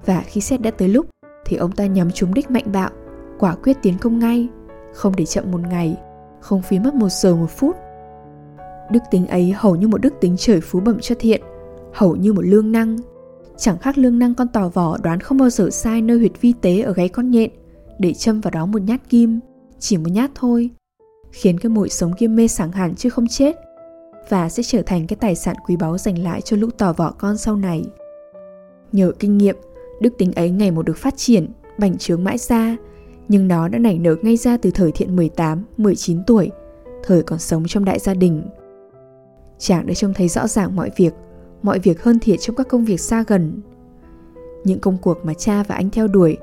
Và 0.06 0.22
khi 0.26 0.40
xét 0.40 0.60
đã 0.62 0.70
tới 0.70 0.88
lúc, 0.88 1.06
thì 1.44 1.56
ông 1.56 1.72
ta 1.72 1.86
nhắm 1.86 2.10
trúng 2.10 2.34
đích 2.34 2.50
mạnh 2.50 2.72
bạo, 2.72 2.90
quả 3.38 3.54
quyết 3.54 3.76
tiến 3.82 3.98
công 3.98 4.18
ngay, 4.18 4.48
không 4.94 5.12
để 5.16 5.24
chậm 5.24 5.50
một 5.50 5.60
ngày, 5.60 5.96
không 6.40 6.62
phí 6.62 6.78
mất 6.78 6.94
một 6.94 7.08
giờ 7.08 7.36
một 7.36 7.50
phút. 7.50 7.76
Đức 8.90 9.00
tính 9.10 9.26
ấy 9.26 9.52
hầu 9.56 9.76
như 9.76 9.88
một 9.88 10.00
đức 10.00 10.14
tính 10.20 10.34
trời 10.38 10.60
phú 10.60 10.80
bẩm 10.80 10.98
cho 11.00 11.14
thiện– 11.18 11.42
hầu 11.94 12.16
như 12.16 12.32
một 12.32 12.42
lương 12.44 12.72
năng. 12.72 12.96
Chẳng 13.56 13.78
khác 13.78 13.98
lương 13.98 14.18
năng 14.18 14.34
con 14.34 14.48
tò 14.48 14.68
vỏ 14.68 14.98
đoán 15.02 15.20
không 15.20 15.38
bao 15.38 15.50
giờ 15.50 15.70
sai 15.70 16.02
nơi 16.02 16.18
huyệt 16.18 16.32
vi 16.40 16.54
tế 16.60 16.80
ở 16.80 16.92
gáy 16.92 17.08
con 17.08 17.30
nhện, 17.30 17.50
để 17.98 18.14
châm 18.14 18.40
vào 18.40 18.50
đó 18.50 18.66
một 18.66 18.82
nhát 18.82 19.08
kim, 19.08 19.40
chỉ 19.78 19.96
một 19.96 20.10
nhát 20.10 20.30
thôi, 20.34 20.70
khiến 21.32 21.58
cái 21.58 21.70
mũi 21.70 21.88
sống 21.88 22.12
kia 22.18 22.28
mê 22.28 22.48
sảng 22.48 22.72
hẳn 22.72 22.94
chứ 22.94 23.10
không 23.10 23.26
chết, 23.26 23.56
và 24.28 24.48
sẽ 24.48 24.62
trở 24.62 24.82
thành 24.82 25.06
cái 25.06 25.16
tài 25.16 25.34
sản 25.34 25.56
quý 25.66 25.76
báu 25.76 25.98
dành 25.98 26.18
lại 26.18 26.40
cho 26.40 26.56
lũ 26.56 26.68
tò 26.78 26.92
vỏ 26.92 27.10
con 27.10 27.36
sau 27.36 27.56
này. 27.56 27.84
Nhờ 28.92 29.12
kinh 29.18 29.38
nghiệm, 29.38 29.56
đức 30.00 30.14
tính 30.18 30.32
ấy 30.32 30.50
ngày 30.50 30.70
một 30.70 30.82
được 30.86 30.96
phát 30.96 31.16
triển, 31.16 31.48
bành 31.78 31.98
trướng 31.98 32.24
mãi 32.24 32.38
ra, 32.38 32.76
nhưng 33.28 33.48
nó 33.48 33.68
đã 33.68 33.78
nảy 33.78 33.98
nở 33.98 34.16
ngay 34.22 34.36
ra 34.36 34.56
từ 34.56 34.70
thời 34.70 34.92
thiện 34.92 35.16
18, 35.16 35.64
19 35.76 36.24
tuổi, 36.26 36.50
thời 37.04 37.22
còn 37.22 37.38
sống 37.38 37.64
trong 37.66 37.84
đại 37.84 37.98
gia 37.98 38.14
đình. 38.14 38.42
Chàng 39.64 39.86
đã 39.86 39.94
trông 39.94 40.14
thấy 40.14 40.28
rõ 40.28 40.46
ràng 40.46 40.76
mọi 40.76 40.90
việc, 40.96 41.14
mọi 41.62 41.78
việc 41.78 42.02
hơn 42.02 42.18
thiệt 42.18 42.40
trong 42.40 42.56
các 42.56 42.68
công 42.68 42.84
việc 42.84 43.00
xa 43.00 43.24
gần. 43.26 43.60
Những 44.64 44.80
công 44.80 44.98
cuộc 44.98 45.18
mà 45.24 45.34
cha 45.34 45.62
và 45.62 45.74
anh 45.74 45.90
theo 45.90 46.08
đuổi, 46.08 46.36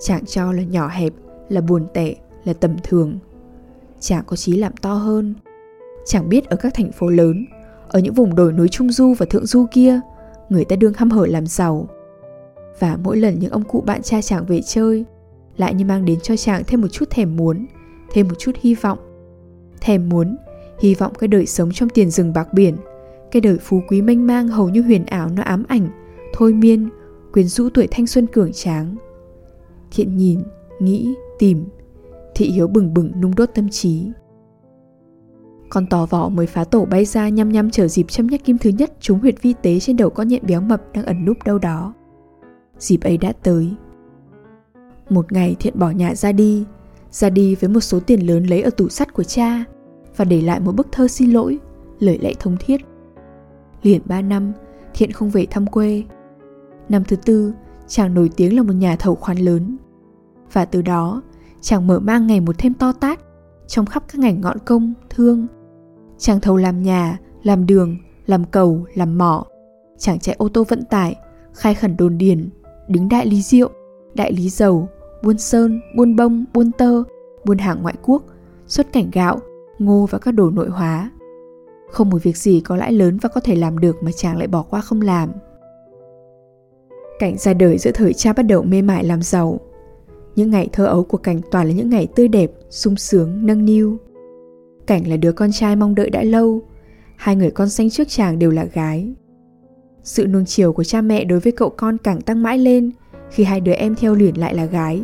chàng 0.00 0.24
cho 0.24 0.52
là 0.52 0.62
nhỏ 0.62 0.88
hẹp, 0.88 1.12
là 1.48 1.60
buồn 1.60 1.86
tệ, 1.94 2.16
là 2.44 2.52
tầm 2.52 2.76
thường. 2.82 3.18
Chàng 4.00 4.24
có 4.26 4.36
chí 4.36 4.56
làm 4.56 4.72
to 4.76 4.94
hơn. 4.94 5.34
chàng 6.06 6.28
biết 6.28 6.44
ở 6.44 6.56
các 6.56 6.74
thành 6.74 6.92
phố 6.92 7.08
lớn, 7.08 7.46
ở 7.88 8.00
những 8.00 8.14
vùng 8.14 8.34
đồi 8.34 8.52
núi 8.52 8.68
Trung 8.68 8.92
Du 8.92 9.14
và 9.18 9.26
Thượng 9.26 9.46
Du 9.46 9.66
kia, 9.72 10.00
người 10.48 10.64
ta 10.64 10.76
đương 10.76 10.92
hăm 10.96 11.10
hở 11.10 11.26
làm 11.26 11.46
giàu. 11.46 11.88
Và 12.78 12.98
mỗi 13.02 13.16
lần 13.16 13.38
những 13.38 13.52
ông 13.52 13.64
cụ 13.64 13.80
bạn 13.80 14.02
cha 14.02 14.22
chàng 14.22 14.46
về 14.46 14.60
chơi, 14.62 15.04
lại 15.56 15.74
như 15.74 15.84
mang 15.84 16.04
đến 16.04 16.20
cho 16.20 16.36
chàng 16.36 16.62
thêm 16.66 16.80
một 16.80 16.88
chút 16.88 17.10
thèm 17.10 17.36
muốn, 17.36 17.66
thêm 18.12 18.28
một 18.28 18.34
chút 18.38 18.52
hy 18.60 18.74
vọng. 18.74 18.98
Thèm 19.80 20.08
muốn, 20.08 20.36
hy 20.78 20.94
vọng 20.94 21.12
cái 21.18 21.28
đời 21.28 21.46
sống 21.46 21.72
trong 21.72 21.88
tiền 21.88 22.10
rừng 22.10 22.32
bạc 22.32 22.48
biển– 22.52 22.76
cái 23.30 23.40
đời 23.40 23.58
phú 23.58 23.82
quý 23.88 24.02
mênh 24.02 24.26
mang 24.26 24.48
hầu 24.48 24.68
như 24.68 24.82
huyền 24.82 25.06
ảo 25.06 25.28
nó 25.28 25.42
ám 25.42 25.64
ảnh, 25.68 25.88
thôi 26.32 26.52
miên, 26.52 26.88
quyến 27.32 27.46
rũ 27.46 27.68
tuổi 27.74 27.88
thanh 27.90 28.06
xuân 28.06 28.26
cường 28.26 28.52
tráng. 28.52 28.96
Thiện 29.90 30.16
nhìn, 30.16 30.42
nghĩ, 30.80 31.14
tìm, 31.38 31.64
thị 32.34 32.50
hiếu 32.50 32.68
bừng 32.68 32.94
bừng 32.94 33.12
nung 33.20 33.34
đốt 33.34 33.50
tâm 33.54 33.68
trí. 33.68 34.10
Con 35.70 35.86
tò 35.86 36.06
vỏ 36.06 36.28
mới 36.28 36.46
phá 36.46 36.64
tổ 36.64 36.84
bay 36.84 37.04
ra 37.04 37.28
nhăm 37.28 37.52
nhăm 37.52 37.70
chờ 37.70 37.88
dịp 37.88 38.08
châm 38.08 38.26
nhát 38.26 38.44
kim 38.44 38.58
thứ 38.58 38.70
nhất 38.70 38.92
trúng 39.00 39.18
huyệt 39.18 39.42
vi 39.42 39.54
tế 39.62 39.80
trên 39.80 39.96
đầu 39.96 40.10
con 40.10 40.28
nhện 40.28 40.46
béo 40.46 40.60
mập 40.60 40.82
đang 40.92 41.04
ẩn 41.04 41.24
núp 41.24 41.36
đâu 41.44 41.58
đó. 41.58 41.94
Dịp 42.78 43.00
ấy 43.00 43.18
đã 43.18 43.32
tới. 43.42 43.70
Một 45.10 45.32
ngày 45.32 45.56
thiện 45.60 45.78
bỏ 45.78 45.90
nhà 45.90 46.14
ra 46.14 46.32
đi, 46.32 46.64
ra 47.10 47.30
đi 47.30 47.54
với 47.54 47.70
một 47.70 47.80
số 47.80 48.00
tiền 48.00 48.26
lớn 48.26 48.44
lấy 48.44 48.62
ở 48.62 48.70
tủ 48.70 48.88
sắt 48.88 49.14
của 49.14 49.24
cha 49.24 49.64
và 50.16 50.24
để 50.24 50.40
lại 50.40 50.60
một 50.60 50.72
bức 50.72 50.86
thơ 50.92 51.08
xin 51.08 51.30
lỗi, 51.30 51.58
lời 51.98 52.18
lẽ 52.22 52.32
thống 52.38 52.56
thiết 52.60 52.80
Liền 53.82 54.02
3 54.04 54.22
năm, 54.22 54.52
Thiện 54.94 55.12
không 55.12 55.30
về 55.30 55.46
thăm 55.50 55.66
quê. 55.66 56.04
Năm 56.88 57.04
thứ 57.04 57.16
tư, 57.16 57.52
chàng 57.86 58.14
nổi 58.14 58.30
tiếng 58.36 58.56
là 58.56 58.62
một 58.62 58.72
nhà 58.72 58.96
thầu 58.96 59.14
khoán 59.14 59.38
lớn. 59.38 59.76
Và 60.52 60.64
từ 60.64 60.82
đó, 60.82 61.22
chàng 61.60 61.86
mở 61.86 61.98
mang 61.98 62.26
ngày 62.26 62.40
một 62.40 62.58
thêm 62.58 62.74
to 62.74 62.92
tát 62.92 63.20
trong 63.66 63.86
khắp 63.86 64.04
các 64.08 64.18
ngành 64.18 64.40
ngọn 64.40 64.58
công, 64.64 64.94
thương. 65.10 65.46
Chàng 66.18 66.40
thầu 66.40 66.56
làm 66.56 66.82
nhà, 66.82 67.18
làm 67.42 67.66
đường, 67.66 67.96
làm 68.26 68.44
cầu, 68.44 68.86
làm 68.94 69.18
mỏ. 69.18 69.44
Chàng 69.98 70.18
chạy 70.18 70.36
ô 70.38 70.48
tô 70.48 70.64
vận 70.68 70.84
tải, 70.84 71.16
khai 71.52 71.74
khẩn 71.74 71.96
đồn 71.96 72.18
điền, 72.18 72.48
đứng 72.88 73.08
đại 73.08 73.26
lý 73.26 73.42
rượu, 73.42 73.70
đại 74.14 74.32
lý 74.32 74.50
dầu, 74.50 74.88
buôn 75.22 75.38
sơn, 75.38 75.80
buôn 75.96 76.16
bông, 76.16 76.44
buôn 76.54 76.72
tơ, 76.72 77.02
buôn 77.44 77.58
hàng 77.58 77.82
ngoại 77.82 77.94
quốc, 78.02 78.22
xuất 78.66 78.92
cảnh 78.92 79.10
gạo, 79.12 79.40
ngô 79.78 80.06
và 80.10 80.18
các 80.18 80.32
đồ 80.32 80.50
nội 80.50 80.68
hóa. 80.68 81.10
Không 81.90 82.10
một 82.10 82.22
việc 82.22 82.36
gì 82.36 82.60
có 82.60 82.76
lãi 82.76 82.92
lớn 82.92 83.18
và 83.22 83.28
có 83.28 83.40
thể 83.40 83.54
làm 83.54 83.78
được 83.78 84.02
mà 84.02 84.12
chàng 84.12 84.36
lại 84.36 84.46
bỏ 84.46 84.62
qua 84.62 84.80
không 84.80 85.00
làm. 85.00 85.30
Cảnh 87.18 87.36
ra 87.38 87.54
đời 87.54 87.78
giữa 87.78 87.90
thời 87.94 88.12
cha 88.12 88.32
bắt 88.32 88.42
đầu 88.42 88.62
mê 88.62 88.82
mải 88.82 89.04
làm 89.04 89.22
giàu. 89.22 89.60
Những 90.36 90.50
ngày 90.50 90.68
thơ 90.72 90.86
ấu 90.86 91.04
của 91.04 91.18
Cảnh 91.18 91.40
toàn 91.50 91.66
là 91.66 91.72
những 91.72 91.90
ngày 91.90 92.08
tươi 92.16 92.28
đẹp, 92.28 92.50
sung 92.70 92.96
sướng, 92.96 93.46
nâng 93.46 93.64
niu. 93.64 93.96
Cảnh 94.86 95.08
là 95.08 95.16
đứa 95.16 95.32
con 95.32 95.52
trai 95.52 95.76
mong 95.76 95.94
đợi 95.94 96.10
đã 96.10 96.22
lâu, 96.22 96.62
hai 97.16 97.36
người 97.36 97.50
con 97.50 97.68
xanh 97.68 97.90
trước 97.90 98.08
chàng 98.08 98.38
đều 98.38 98.50
là 98.50 98.64
gái. 98.64 99.14
Sự 100.02 100.26
nuông 100.26 100.44
chiều 100.44 100.72
của 100.72 100.84
cha 100.84 101.00
mẹ 101.00 101.24
đối 101.24 101.40
với 101.40 101.52
cậu 101.52 101.70
con 101.70 101.98
càng 101.98 102.20
tăng 102.20 102.42
mãi 102.42 102.58
lên 102.58 102.90
khi 103.30 103.44
hai 103.44 103.60
đứa 103.60 103.72
em 103.72 103.94
theo 103.94 104.14
luyện 104.14 104.34
lại 104.34 104.54
là 104.54 104.64
gái. 104.64 105.02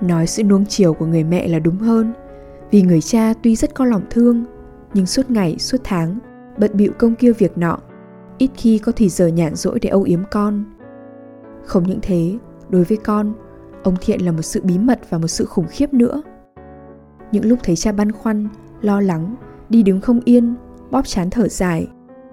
Nói 0.00 0.26
sự 0.26 0.42
nuông 0.42 0.64
chiều 0.66 0.94
của 0.94 1.06
người 1.06 1.24
mẹ 1.24 1.48
là 1.48 1.58
đúng 1.58 1.76
hơn, 1.76 2.12
vì 2.70 2.82
người 2.82 3.00
cha 3.00 3.34
tuy 3.42 3.56
rất 3.56 3.74
có 3.74 3.84
lòng 3.84 4.02
thương 4.10 4.44
nhưng 4.94 5.06
suốt 5.06 5.30
ngày, 5.30 5.58
suốt 5.58 5.78
tháng, 5.84 6.18
bận 6.58 6.70
bịu 6.74 6.92
công 6.98 7.14
kia 7.14 7.32
việc 7.32 7.58
nọ, 7.58 7.78
ít 8.38 8.50
khi 8.54 8.78
có 8.78 8.92
thì 8.96 9.08
giờ 9.08 9.26
nhàn 9.26 9.54
rỗi 9.54 9.78
để 9.80 9.88
âu 9.88 10.02
yếm 10.02 10.20
con. 10.30 10.64
Không 11.64 11.82
những 11.82 11.98
thế, 12.02 12.38
đối 12.68 12.84
với 12.84 12.98
con, 12.98 13.32
ông 13.82 13.96
Thiện 14.00 14.20
là 14.20 14.32
một 14.32 14.42
sự 14.42 14.60
bí 14.64 14.78
mật 14.78 15.00
và 15.10 15.18
một 15.18 15.28
sự 15.28 15.44
khủng 15.44 15.66
khiếp 15.70 15.94
nữa. 15.94 16.22
Những 17.32 17.44
lúc 17.44 17.58
thấy 17.62 17.76
cha 17.76 17.92
băn 17.92 18.12
khoăn, 18.12 18.48
lo 18.80 19.00
lắng, 19.00 19.34
đi 19.68 19.82
đứng 19.82 20.00
không 20.00 20.20
yên, 20.24 20.54
bóp 20.90 21.06
chán 21.06 21.30
thở 21.30 21.48
dài, 21.48 21.88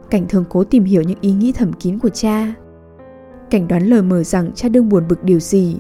Cảnh 0.10 0.26
thường 0.30 0.44
cố 0.50 0.64
tìm 0.64 0.84
hiểu 0.84 1.02
những 1.02 1.18
ý 1.22 1.32
nghĩ 1.32 1.52
thầm 1.52 1.74
kín 1.74 2.00
của 2.00 2.10
cha. 2.10 2.54
Cảnh 3.50 3.68
đoán 3.68 3.84
lời 3.84 4.02
mờ 4.02 4.24
rằng 4.24 4.52
cha 4.56 4.70
đương 4.70 4.90
buồn 4.90 5.08
bực 5.08 5.24
điều 5.24 5.40
gì. 5.40 5.78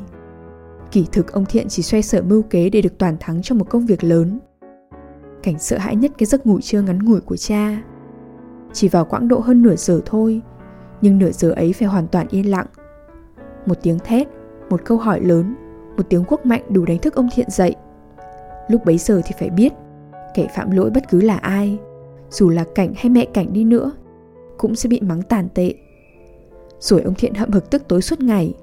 Kỳ 0.91 1.05
thực 1.11 1.33
ông 1.33 1.45
Thiện 1.45 1.67
chỉ 1.69 1.83
xoay 1.83 2.03
sở 2.03 2.21
mưu 2.21 2.41
kế 2.41 2.69
để 2.69 2.81
được 2.81 2.97
toàn 2.97 3.17
thắng 3.19 3.41
trong 3.41 3.57
một 3.57 3.69
công 3.69 3.85
việc 3.85 4.03
lớn. 4.03 4.39
Cảnh 5.43 5.59
sợ 5.59 5.77
hãi 5.77 5.95
nhất 5.95 6.11
cái 6.17 6.25
giấc 6.25 6.47
ngủ 6.47 6.61
trưa 6.61 6.81
ngắn 6.81 7.05
ngủi 7.05 7.21
của 7.21 7.37
cha. 7.37 7.81
Chỉ 8.73 8.87
vào 8.87 9.05
quãng 9.05 9.27
độ 9.27 9.39
hơn 9.39 9.61
nửa 9.61 9.75
giờ 9.75 10.01
thôi, 10.05 10.41
nhưng 11.01 11.17
nửa 11.17 11.31
giờ 11.31 11.51
ấy 11.51 11.73
phải 11.73 11.87
hoàn 11.87 12.07
toàn 12.07 12.27
yên 12.29 12.49
lặng. 12.49 12.65
Một 13.65 13.77
tiếng 13.81 13.99
thét, 13.99 14.27
một 14.69 14.85
câu 14.85 14.97
hỏi 14.97 15.21
lớn, 15.21 15.55
một 15.97 16.03
tiếng 16.09 16.23
quốc 16.27 16.45
mạnh 16.45 16.61
đủ 16.69 16.85
đánh 16.85 16.99
thức 16.99 17.15
ông 17.15 17.29
Thiện 17.35 17.49
dậy. 17.49 17.75
Lúc 18.67 18.85
bấy 18.85 18.97
giờ 18.97 19.21
thì 19.25 19.35
phải 19.39 19.49
biết, 19.49 19.73
kẻ 20.33 20.47
phạm 20.55 20.71
lỗi 20.71 20.89
bất 20.89 21.09
cứ 21.09 21.21
là 21.21 21.37
ai, 21.37 21.77
dù 22.29 22.49
là 22.49 22.65
cảnh 22.75 22.93
hay 22.95 23.09
mẹ 23.09 23.25
cảnh 23.25 23.53
đi 23.53 23.63
nữa, 23.63 23.91
cũng 24.57 24.75
sẽ 24.75 24.89
bị 24.89 25.01
mắng 25.01 25.21
tàn 25.21 25.47
tệ. 25.53 25.73
Rồi 26.79 27.01
ông 27.01 27.13
Thiện 27.13 27.33
hậm 27.33 27.51
hực 27.51 27.69
tức 27.69 27.87
tối 27.87 28.01
suốt 28.01 28.19
ngày. 28.19 28.53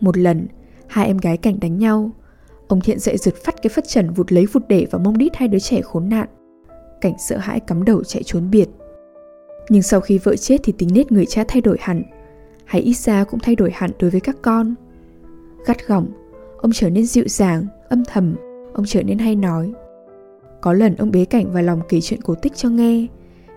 Một 0.00 0.18
lần, 0.18 0.46
hai 0.90 1.06
em 1.06 1.18
gái 1.18 1.36
cảnh 1.36 1.60
đánh 1.60 1.78
nhau. 1.78 2.10
Ông 2.68 2.80
Thiện 2.80 2.98
dậy 2.98 3.16
giật 3.16 3.34
phát 3.44 3.62
cái 3.62 3.70
phất 3.74 3.88
trần 3.88 4.10
vụt 4.10 4.32
lấy 4.32 4.46
vụt 4.46 4.62
để 4.68 4.86
vào 4.90 5.00
mông 5.04 5.18
đít 5.18 5.36
hai 5.36 5.48
đứa 5.48 5.58
trẻ 5.58 5.80
khốn 5.80 6.08
nạn. 6.08 6.28
Cảnh 7.00 7.14
sợ 7.18 7.36
hãi 7.36 7.60
cắm 7.60 7.84
đầu 7.84 8.04
chạy 8.04 8.22
trốn 8.22 8.50
biệt. 8.50 8.68
Nhưng 9.68 9.82
sau 9.82 10.00
khi 10.00 10.18
vợ 10.18 10.36
chết 10.36 10.60
thì 10.64 10.72
tính 10.78 10.88
nết 10.94 11.12
người 11.12 11.26
cha 11.26 11.44
thay 11.48 11.60
đổi 11.60 11.76
hẳn. 11.80 12.02
Hay 12.64 12.80
ít 12.80 12.96
ra 12.96 13.24
cũng 13.24 13.40
thay 13.40 13.56
đổi 13.56 13.70
hẳn 13.74 13.90
đối 13.98 14.10
với 14.10 14.20
các 14.20 14.36
con. 14.42 14.74
Gắt 15.66 15.86
gỏng, 15.86 16.06
ông 16.58 16.72
trở 16.74 16.90
nên 16.90 17.06
dịu 17.06 17.24
dàng, 17.26 17.66
âm 17.88 18.04
thầm, 18.04 18.36
ông 18.74 18.84
trở 18.86 19.02
nên 19.02 19.18
hay 19.18 19.36
nói. 19.36 19.72
Có 20.60 20.72
lần 20.72 20.96
ông 20.96 21.10
bế 21.10 21.24
cảnh 21.24 21.52
vào 21.52 21.62
lòng 21.62 21.80
kể 21.88 22.00
chuyện 22.00 22.22
cổ 22.22 22.34
tích 22.34 22.56
cho 22.56 22.68
nghe, 22.68 23.06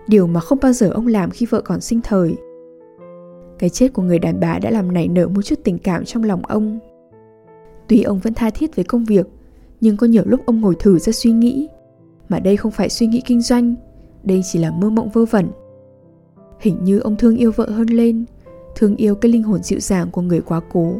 điều 0.08 0.26
mà 0.26 0.40
không 0.40 0.58
bao 0.62 0.72
giờ 0.72 0.90
ông 0.90 1.06
làm 1.06 1.30
khi 1.30 1.46
vợ 1.46 1.60
còn 1.60 1.80
sinh 1.80 2.00
thời. 2.04 2.36
Cái 3.58 3.70
chết 3.70 3.92
của 3.92 4.02
người 4.02 4.18
đàn 4.18 4.40
bà 4.40 4.58
đã 4.58 4.70
làm 4.70 4.92
nảy 4.92 5.08
nở 5.08 5.28
một 5.28 5.42
chút 5.42 5.58
tình 5.64 5.78
cảm 5.78 6.04
trong 6.04 6.24
lòng 6.24 6.42
ông. 6.46 6.78
Tuy 7.88 8.02
ông 8.02 8.18
vẫn 8.18 8.34
tha 8.34 8.50
thiết 8.50 8.76
với 8.76 8.84
công 8.84 9.04
việc, 9.04 9.26
nhưng 9.80 9.96
có 9.96 10.06
nhiều 10.06 10.22
lúc 10.26 10.40
ông 10.46 10.60
ngồi 10.60 10.74
thử 10.78 10.98
ra 10.98 11.12
suy 11.12 11.32
nghĩ, 11.32 11.68
mà 12.28 12.38
đây 12.38 12.56
không 12.56 12.72
phải 12.72 12.88
suy 12.88 13.06
nghĩ 13.06 13.22
kinh 13.26 13.40
doanh, 13.40 13.74
đây 14.22 14.42
chỉ 14.52 14.58
là 14.58 14.70
mơ 14.70 14.90
mộng 14.90 15.08
vơ 15.08 15.24
vẩn. 15.24 15.48
Hình 16.60 16.84
như 16.84 16.98
ông 16.98 17.16
thương 17.16 17.36
yêu 17.36 17.52
vợ 17.56 17.70
hơn 17.70 17.86
lên, 17.86 18.24
thương 18.76 18.96
yêu 18.96 19.14
cái 19.14 19.32
linh 19.32 19.42
hồn 19.42 19.62
dịu 19.62 19.80
dàng 19.80 20.10
của 20.10 20.22
người 20.22 20.40
quá 20.40 20.60
cố. 20.72 20.94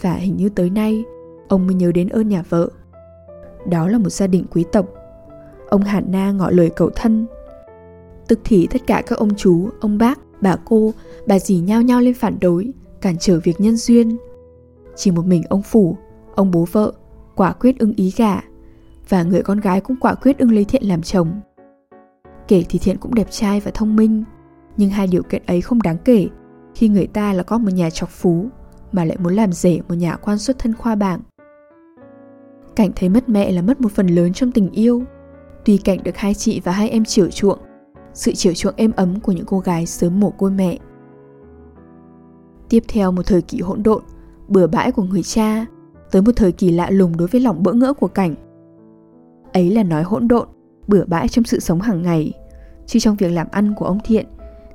Và 0.00 0.14
hình 0.14 0.36
như 0.36 0.48
tới 0.48 0.70
nay, 0.70 1.04
ông 1.48 1.66
mới 1.66 1.74
nhớ 1.74 1.92
đến 1.92 2.08
ơn 2.08 2.28
nhà 2.28 2.42
vợ. 2.48 2.68
Đó 3.70 3.88
là 3.88 3.98
một 3.98 4.10
gia 4.10 4.26
đình 4.26 4.44
quý 4.50 4.64
tộc. 4.72 4.86
Ông 5.68 5.82
Hàn 5.82 6.12
Na 6.12 6.32
ngỏ 6.32 6.50
lời 6.50 6.70
cầu 6.76 6.90
thân, 6.90 7.26
Tức 8.28 8.40
thì 8.44 8.66
tất 8.70 8.86
cả 8.86 9.02
các 9.06 9.18
ông 9.18 9.34
chú, 9.36 9.68
ông 9.80 9.98
bác, 9.98 10.18
bà 10.40 10.56
cô, 10.64 10.92
bà 11.26 11.38
dì 11.38 11.56
nhao 11.56 11.82
nhao 11.82 12.00
lên 12.00 12.14
phản 12.14 12.36
đối, 12.40 12.72
cản 13.00 13.16
trở 13.20 13.40
việc 13.44 13.60
nhân 13.60 13.76
duyên. 13.76 14.16
Chỉ 14.96 15.10
một 15.10 15.26
mình 15.26 15.42
ông 15.48 15.62
Phủ, 15.62 15.96
ông 16.34 16.50
bố 16.50 16.66
vợ, 16.72 16.92
quả 17.34 17.52
quyết 17.52 17.78
ưng 17.78 17.92
ý 17.96 18.12
gả, 18.16 18.40
và 19.08 19.22
người 19.22 19.42
con 19.42 19.60
gái 19.60 19.80
cũng 19.80 19.96
quả 20.00 20.14
quyết 20.14 20.38
ưng 20.38 20.52
lấy 20.52 20.64
Thiện 20.64 20.82
làm 20.84 21.02
chồng. 21.02 21.40
Kể 22.48 22.64
thì 22.68 22.78
Thiện 22.78 22.96
cũng 22.98 23.14
đẹp 23.14 23.26
trai 23.30 23.60
và 23.60 23.70
thông 23.74 23.96
minh, 23.96 24.24
nhưng 24.76 24.90
hai 24.90 25.06
điều 25.06 25.22
kiện 25.22 25.42
ấy 25.46 25.60
không 25.60 25.82
đáng 25.82 25.96
kể 26.04 26.28
khi 26.74 26.88
người 26.88 27.06
ta 27.06 27.32
là 27.32 27.42
có 27.42 27.58
một 27.58 27.72
nhà 27.72 27.90
trọc 27.90 28.10
phú 28.10 28.46
mà 28.92 29.04
lại 29.04 29.16
muốn 29.20 29.34
làm 29.34 29.52
rể 29.52 29.80
một 29.88 29.94
nhà 29.94 30.16
quan 30.16 30.38
xuất 30.38 30.58
thân 30.58 30.74
khoa 30.74 30.94
bảng. 30.94 31.20
Cảnh 32.76 32.90
thấy 32.96 33.08
mất 33.08 33.28
mẹ 33.28 33.52
là 33.52 33.62
mất 33.62 33.80
một 33.80 33.92
phần 33.92 34.06
lớn 34.06 34.32
trong 34.32 34.52
tình 34.52 34.70
yêu. 34.70 35.02
Tuy 35.64 35.76
Cảnh 35.76 36.02
được 36.02 36.16
hai 36.16 36.34
chị 36.34 36.60
và 36.64 36.72
hai 36.72 36.90
em 36.90 37.04
chiều 37.04 37.30
chuộng, 37.30 37.58
sự 38.14 38.32
chiều 38.34 38.54
chuộng 38.54 38.74
êm 38.76 38.92
ấm 38.96 39.20
của 39.20 39.32
những 39.32 39.46
cô 39.46 39.58
gái 39.58 39.86
sớm 39.86 40.20
mồ 40.20 40.30
côi 40.30 40.50
mẹ. 40.50 40.78
Tiếp 42.68 42.82
theo 42.88 43.12
một 43.12 43.26
thời 43.26 43.42
kỳ 43.42 43.60
hỗn 43.60 43.82
độn, 43.82 44.02
bừa 44.48 44.66
bãi 44.66 44.92
của 44.92 45.02
người 45.02 45.22
cha, 45.22 45.66
tới 46.10 46.22
một 46.22 46.32
thời 46.36 46.52
kỳ 46.52 46.70
lạ 46.70 46.90
lùng 46.90 47.16
đối 47.16 47.28
với 47.28 47.40
lòng 47.40 47.62
bỡ 47.62 47.72
ngỡ 47.72 47.92
của 47.92 48.08
cảnh. 48.08 48.34
Ấy 49.52 49.70
là 49.70 49.82
nói 49.82 50.02
hỗn 50.02 50.28
độn, 50.28 50.48
bừa 50.88 51.04
bãi 51.04 51.28
trong 51.28 51.44
sự 51.44 51.60
sống 51.60 51.80
hàng 51.80 52.02
ngày, 52.02 52.32
chứ 52.86 52.98
trong 52.98 53.16
việc 53.16 53.28
làm 53.28 53.46
ăn 53.50 53.74
của 53.76 53.84
ông 53.84 53.98
Thiện 54.04 54.26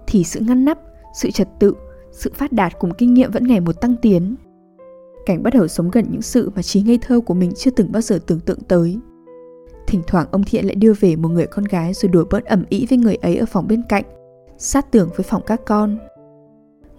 thì 0.08 0.24
sự 0.24 0.40
ngăn 0.40 0.66
nắp, 0.66 0.80
sự 1.14 1.32
trật 1.32 1.48
tự, 1.60 1.74
sự 2.12 2.32
phát 2.36 2.52
đạt 2.52 2.80
cùng 2.80 2.92
kinh 2.98 3.14
nghiệm 3.14 3.32
vẫn 3.32 3.48
ngày 3.48 3.60
một 3.60 3.82
tăng 3.82 3.96
tiến. 4.02 4.36
Cảnh 5.26 5.44
bắt 5.44 5.54
đầu 5.54 5.68
sống 5.68 5.90
gần 5.92 6.06
những 6.12 6.22
sự 6.22 6.52
mà 6.56 6.62
trí 6.62 6.82
ngây 6.82 7.00
thơ 7.02 7.20
của 7.20 7.34
mình 7.34 7.52
chưa 7.56 7.72
từng 7.72 7.92
bao 7.92 8.02
giờ 8.02 8.20
tưởng 8.28 8.40
tượng 8.40 8.60
tới. 8.68 9.00
Thỉnh 9.88 10.02
thoảng 10.08 10.28
ông 10.32 10.44
Thiện 10.44 10.66
lại 10.66 10.76
đưa 10.76 10.94
về 11.00 11.16
một 11.16 11.30
người 11.30 11.48
con 11.48 11.66
gái 11.66 11.94
rồi 11.94 12.12
đùa 12.12 12.26
bỡn 12.30 12.44
ẩm 12.44 12.64
ý 12.70 12.86
với 12.90 12.98
người 12.98 13.16
ấy 13.16 13.38
ở 13.38 13.46
phòng 13.46 13.68
bên 13.68 13.82
cạnh, 13.90 14.04
sát 14.58 14.92
tưởng 14.92 15.10
với 15.16 15.24
phòng 15.24 15.42
các 15.46 15.62
con. 15.66 15.98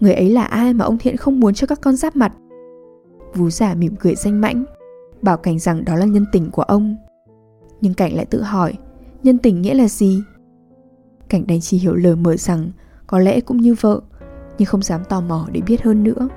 Người 0.01 0.15
ấy 0.15 0.31
là 0.31 0.45
ai 0.45 0.75
mà 0.75 0.85
ông 0.85 0.99
Thiện 0.99 1.17
không 1.17 1.41
muốn 1.41 1.55
cho 1.55 1.67
các 1.67 1.81
con 1.81 1.97
giáp 1.97 2.17
mặt? 2.17 2.33
Vú 3.35 3.51
giả 3.51 3.75
mỉm 3.75 3.97
cười 3.97 4.15
danh 4.15 4.41
mãnh, 4.41 4.65
bảo 5.23 5.37
Cảnh 5.37 5.59
rằng 5.59 5.85
đó 5.85 5.97
là 5.97 6.07
nhân 6.07 6.27
tình 6.33 6.51
của 6.51 6.63
ông. 6.63 6.97
Nhưng 7.81 7.95
Cảnh 7.95 8.17
lại 8.17 8.27
tự 8.27 8.43
hỏi, 8.43 8.75
nhân 9.23 9.39
tình 9.39 9.63
nghĩa 9.63 9.75
là 9.75 9.89
gì? 9.89 10.23
Cảnh 11.29 11.47
đành 11.47 11.61
chỉ 11.61 11.79
hiểu 11.79 11.95
lờ 11.95 12.17
mờ 12.17 12.37
rằng 12.37 12.71
có 13.07 13.19
lẽ 13.19 13.41
cũng 13.41 13.57
như 13.57 13.75
vợ, 13.81 14.01
nhưng 14.59 14.67
không 14.67 14.83
dám 14.83 15.05
tò 15.05 15.21
mò 15.21 15.49
để 15.53 15.61
biết 15.67 15.83
hơn 15.83 16.05
nữa. 16.05 16.29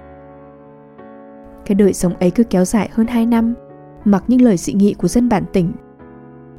Cái 1.65 1.75
đời 1.75 1.93
sống 1.93 2.13
ấy 2.13 2.31
cứ 2.31 2.43
kéo 2.43 2.65
dài 2.65 2.89
hơn 2.93 3.07
2 3.07 3.25
năm, 3.25 3.53
mặc 4.05 4.23
những 4.27 4.41
lời 4.41 4.57
dị 4.57 4.73
nghị 4.73 4.93
của 4.93 5.07
dân 5.07 5.29
bản 5.29 5.43
tỉnh 5.53 5.71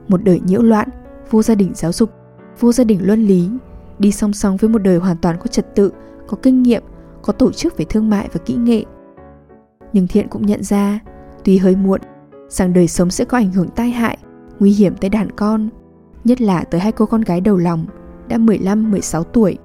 một 0.09 0.25
đời 0.25 0.41
nhiễu 0.47 0.63
loạn, 0.63 0.89
vô 1.31 1.43
gia 1.43 1.55
đình 1.55 1.73
giáo 1.75 1.93
dục, 1.93 2.11
vô 2.61 2.73
gia 2.73 2.85
đình 2.85 2.99
luân 3.03 3.27
lý, 3.27 3.51
đi 3.99 4.13
song 4.13 4.33
song 4.33 4.57
với 4.57 4.71
một 4.71 4.79
đời 4.79 4.99
hoàn 4.99 5.17
toàn 5.17 5.37
có 5.41 5.47
trật 5.47 5.75
tự, 5.75 5.93
có 6.27 6.37
kinh 6.43 6.63
nghiệm, 6.63 6.83
có 7.23 7.33
tổ 7.33 7.53
chức 7.53 7.77
về 7.77 7.85
thương 7.85 8.11
mại 8.11 8.29
và 8.33 8.41
kỹ 8.45 8.55
nghệ. 8.55 8.85
Nhưng 9.95 10.07
Thiện 10.07 10.29
cũng 10.29 10.47
nhận 10.47 10.63
ra, 10.63 11.01
tuy 11.45 11.59
hơi 11.59 11.77
muộn, 11.77 12.01
rằng 12.49 12.73
đời 12.73 12.89
sống 12.89 13.11
sẽ 13.11 13.25
có 13.25 13.39
ảnh 13.39 13.53
hưởng 13.53 13.69
tai 13.69 13.91
hại, 13.91 14.19
nguy 14.59 14.71
hiểm 14.71 14.97
tới 14.97 15.11
đàn 15.11 15.31
con, 15.31 15.69
nhất 16.25 16.41
là 16.41 16.65
tới 16.65 16.81
hai 16.81 16.93
cô 16.93 17.07
con 17.07 17.21
gái 17.21 17.41
đầu 17.41 17.57
lòng, 17.57 17.87
đã 18.29 18.37
15-16 18.37 19.23
tuổi. 19.23 19.59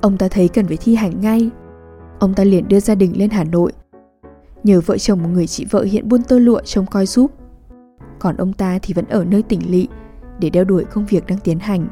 Ông 0.00 0.18
ta 0.18 0.28
thấy 0.28 0.48
cần 0.48 0.66
phải 0.66 0.76
thi 0.76 0.94
hành 0.94 1.20
ngay. 1.20 1.50
Ông 2.18 2.34
ta 2.34 2.44
liền 2.44 2.68
đưa 2.68 2.80
gia 2.80 2.94
đình 2.94 3.12
lên 3.18 3.30
Hà 3.30 3.44
Nội. 3.44 3.72
Nhờ 4.64 4.80
vợ 4.86 4.98
chồng 4.98 5.22
một 5.22 5.28
người 5.32 5.46
chị 5.46 5.66
vợ 5.70 5.82
hiện 5.82 6.08
buôn 6.08 6.22
tơ 6.22 6.38
lụa 6.38 6.60
trông 6.64 6.86
coi 6.86 7.06
giúp 7.06 7.30
còn 8.22 8.36
ông 8.36 8.52
ta 8.52 8.78
thì 8.82 8.94
vẫn 8.94 9.04
ở 9.04 9.24
nơi 9.24 9.42
tỉnh 9.42 9.70
lỵ 9.70 9.88
để 10.40 10.50
đeo 10.50 10.64
đuổi 10.64 10.84
công 10.84 11.06
việc 11.06 11.26
đang 11.26 11.38
tiến 11.38 11.58
hành. 11.58 11.88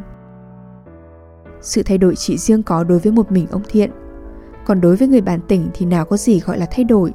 Sự 1.61 1.83
thay 1.83 1.99
đổi 1.99 2.17
chỉ 2.17 2.39
riêng 2.39 2.63
có 2.63 2.85
đối 2.85 2.99
với 2.99 3.13
một 3.13 3.33
mình 3.33 3.47
ông 3.51 3.63
Thiện, 3.69 3.91
còn 4.71 4.81
đối 4.81 4.97
với 4.97 5.09
người 5.09 5.21
bản 5.21 5.41
tỉnh 5.49 5.69
thì 5.75 5.87
nào 5.87 6.05
có 6.05 6.17
gì 6.17 6.41
gọi 6.41 6.59
là 6.59 6.67
thay 6.71 6.85
đổi. 6.85 7.13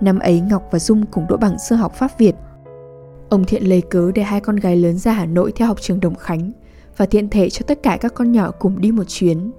Năm 0.00 0.18
ấy, 0.18 0.40
Ngọc 0.40 0.68
và 0.70 0.78
Dung 0.78 1.06
cùng 1.06 1.26
đỗ 1.28 1.36
bằng 1.36 1.58
sơ 1.58 1.76
học 1.76 1.94
Pháp 1.94 2.18
Việt. 2.18 2.34
Ông 3.30 3.44
Thiện 3.44 3.68
lấy 3.68 3.80
cớ 3.80 4.12
để 4.14 4.22
hai 4.22 4.40
con 4.40 4.56
gái 4.56 4.76
lớn 4.76 4.98
ra 4.98 5.12
Hà 5.12 5.26
Nội 5.26 5.52
theo 5.56 5.68
học 5.68 5.80
trường 5.80 6.00
Đồng 6.00 6.14
Khánh 6.14 6.52
và 6.96 7.06
thiện 7.06 7.28
thể 7.30 7.50
cho 7.50 7.64
tất 7.66 7.82
cả 7.82 7.98
các 8.00 8.14
con 8.14 8.32
nhỏ 8.32 8.50
cùng 8.50 8.80
đi 8.80 8.92
một 8.92 9.04
chuyến. 9.08 9.52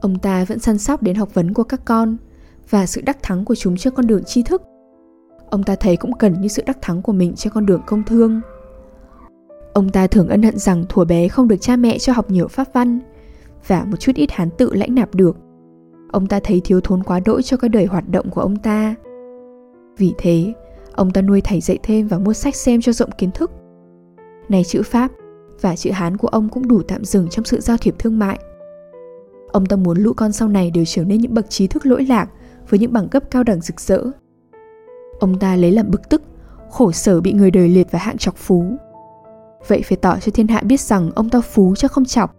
Ông 0.00 0.18
ta 0.18 0.44
vẫn 0.44 0.58
săn 0.58 0.78
sóc 0.78 1.02
đến 1.02 1.16
học 1.16 1.34
vấn 1.34 1.54
của 1.54 1.64
các 1.64 1.80
con 1.84 2.16
và 2.70 2.86
sự 2.86 3.00
đắc 3.00 3.22
thắng 3.22 3.44
của 3.44 3.54
chúng 3.54 3.76
trên 3.76 3.94
con 3.94 4.06
đường 4.06 4.24
tri 4.24 4.42
thức 4.42 4.62
ông 5.50 5.62
ta 5.62 5.76
thấy 5.76 5.96
cũng 5.96 6.12
cần 6.12 6.40
như 6.40 6.48
sự 6.48 6.62
đắc 6.66 6.78
thắng 6.82 7.02
của 7.02 7.12
mình 7.12 7.34
trên 7.36 7.52
con 7.52 7.66
đường 7.66 7.82
công 7.86 8.02
thương. 8.04 8.40
Ông 9.72 9.90
ta 9.90 10.06
thường 10.06 10.28
ân 10.28 10.42
hận 10.42 10.58
rằng 10.58 10.84
thuở 10.88 11.04
bé 11.04 11.28
không 11.28 11.48
được 11.48 11.56
cha 11.60 11.76
mẹ 11.76 11.98
cho 11.98 12.12
học 12.12 12.30
nhiều 12.30 12.48
pháp 12.48 12.68
văn 12.72 13.00
và 13.66 13.84
một 13.84 13.96
chút 13.96 14.12
ít 14.14 14.30
hán 14.32 14.50
tự 14.50 14.74
lãnh 14.74 14.94
nạp 14.94 15.14
được. 15.14 15.36
Ông 16.12 16.26
ta 16.26 16.40
thấy 16.44 16.60
thiếu 16.64 16.80
thốn 16.80 17.02
quá 17.02 17.20
đỗi 17.24 17.42
cho 17.42 17.56
cái 17.56 17.68
đời 17.68 17.84
hoạt 17.84 18.08
động 18.08 18.30
của 18.30 18.40
ông 18.40 18.56
ta. 18.56 18.94
Vì 19.96 20.14
thế, 20.18 20.52
ông 20.92 21.10
ta 21.10 21.22
nuôi 21.22 21.40
thầy 21.40 21.60
dạy 21.60 21.78
thêm 21.82 22.08
và 22.08 22.18
mua 22.18 22.32
sách 22.32 22.56
xem 22.56 22.80
cho 22.80 22.92
rộng 22.92 23.10
kiến 23.18 23.30
thức. 23.30 23.50
Này 24.48 24.64
chữ 24.64 24.82
Pháp 24.82 25.10
và 25.60 25.76
chữ 25.76 25.90
Hán 25.90 26.16
của 26.16 26.28
ông 26.28 26.48
cũng 26.48 26.68
đủ 26.68 26.82
tạm 26.88 27.04
dừng 27.04 27.28
trong 27.28 27.44
sự 27.44 27.60
giao 27.60 27.76
thiệp 27.76 27.94
thương 27.98 28.18
mại. 28.18 28.38
Ông 29.52 29.66
ta 29.66 29.76
muốn 29.76 29.98
lũ 29.98 30.12
con 30.16 30.32
sau 30.32 30.48
này 30.48 30.70
đều 30.70 30.84
trở 30.84 31.04
nên 31.04 31.20
những 31.20 31.34
bậc 31.34 31.50
trí 31.50 31.66
thức 31.66 31.86
lỗi 31.86 32.06
lạc 32.06 32.28
với 32.68 32.78
những 32.78 32.92
bằng 32.92 33.08
cấp 33.08 33.22
cao 33.30 33.42
đẳng 33.42 33.60
rực 33.60 33.80
rỡ 33.80 34.04
Ông 35.20 35.38
ta 35.38 35.56
lấy 35.56 35.72
làm 35.72 35.90
bực 35.90 36.08
tức, 36.08 36.22
khổ 36.70 36.92
sở 36.92 37.20
bị 37.20 37.32
người 37.32 37.50
đời 37.50 37.68
liệt 37.68 37.90
vào 37.90 38.02
hạng 38.04 38.18
chọc 38.18 38.36
phú. 38.36 38.64
Vậy 39.68 39.82
phải 39.82 39.96
tỏ 39.96 40.18
cho 40.20 40.32
thiên 40.32 40.48
hạ 40.48 40.60
biết 40.64 40.80
rằng 40.80 41.10
ông 41.14 41.28
ta 41.28 41.40
phú 41.40 41.74
chứ 41.76 41.88
không 41.88 42.04
chọc. 42.04 42.36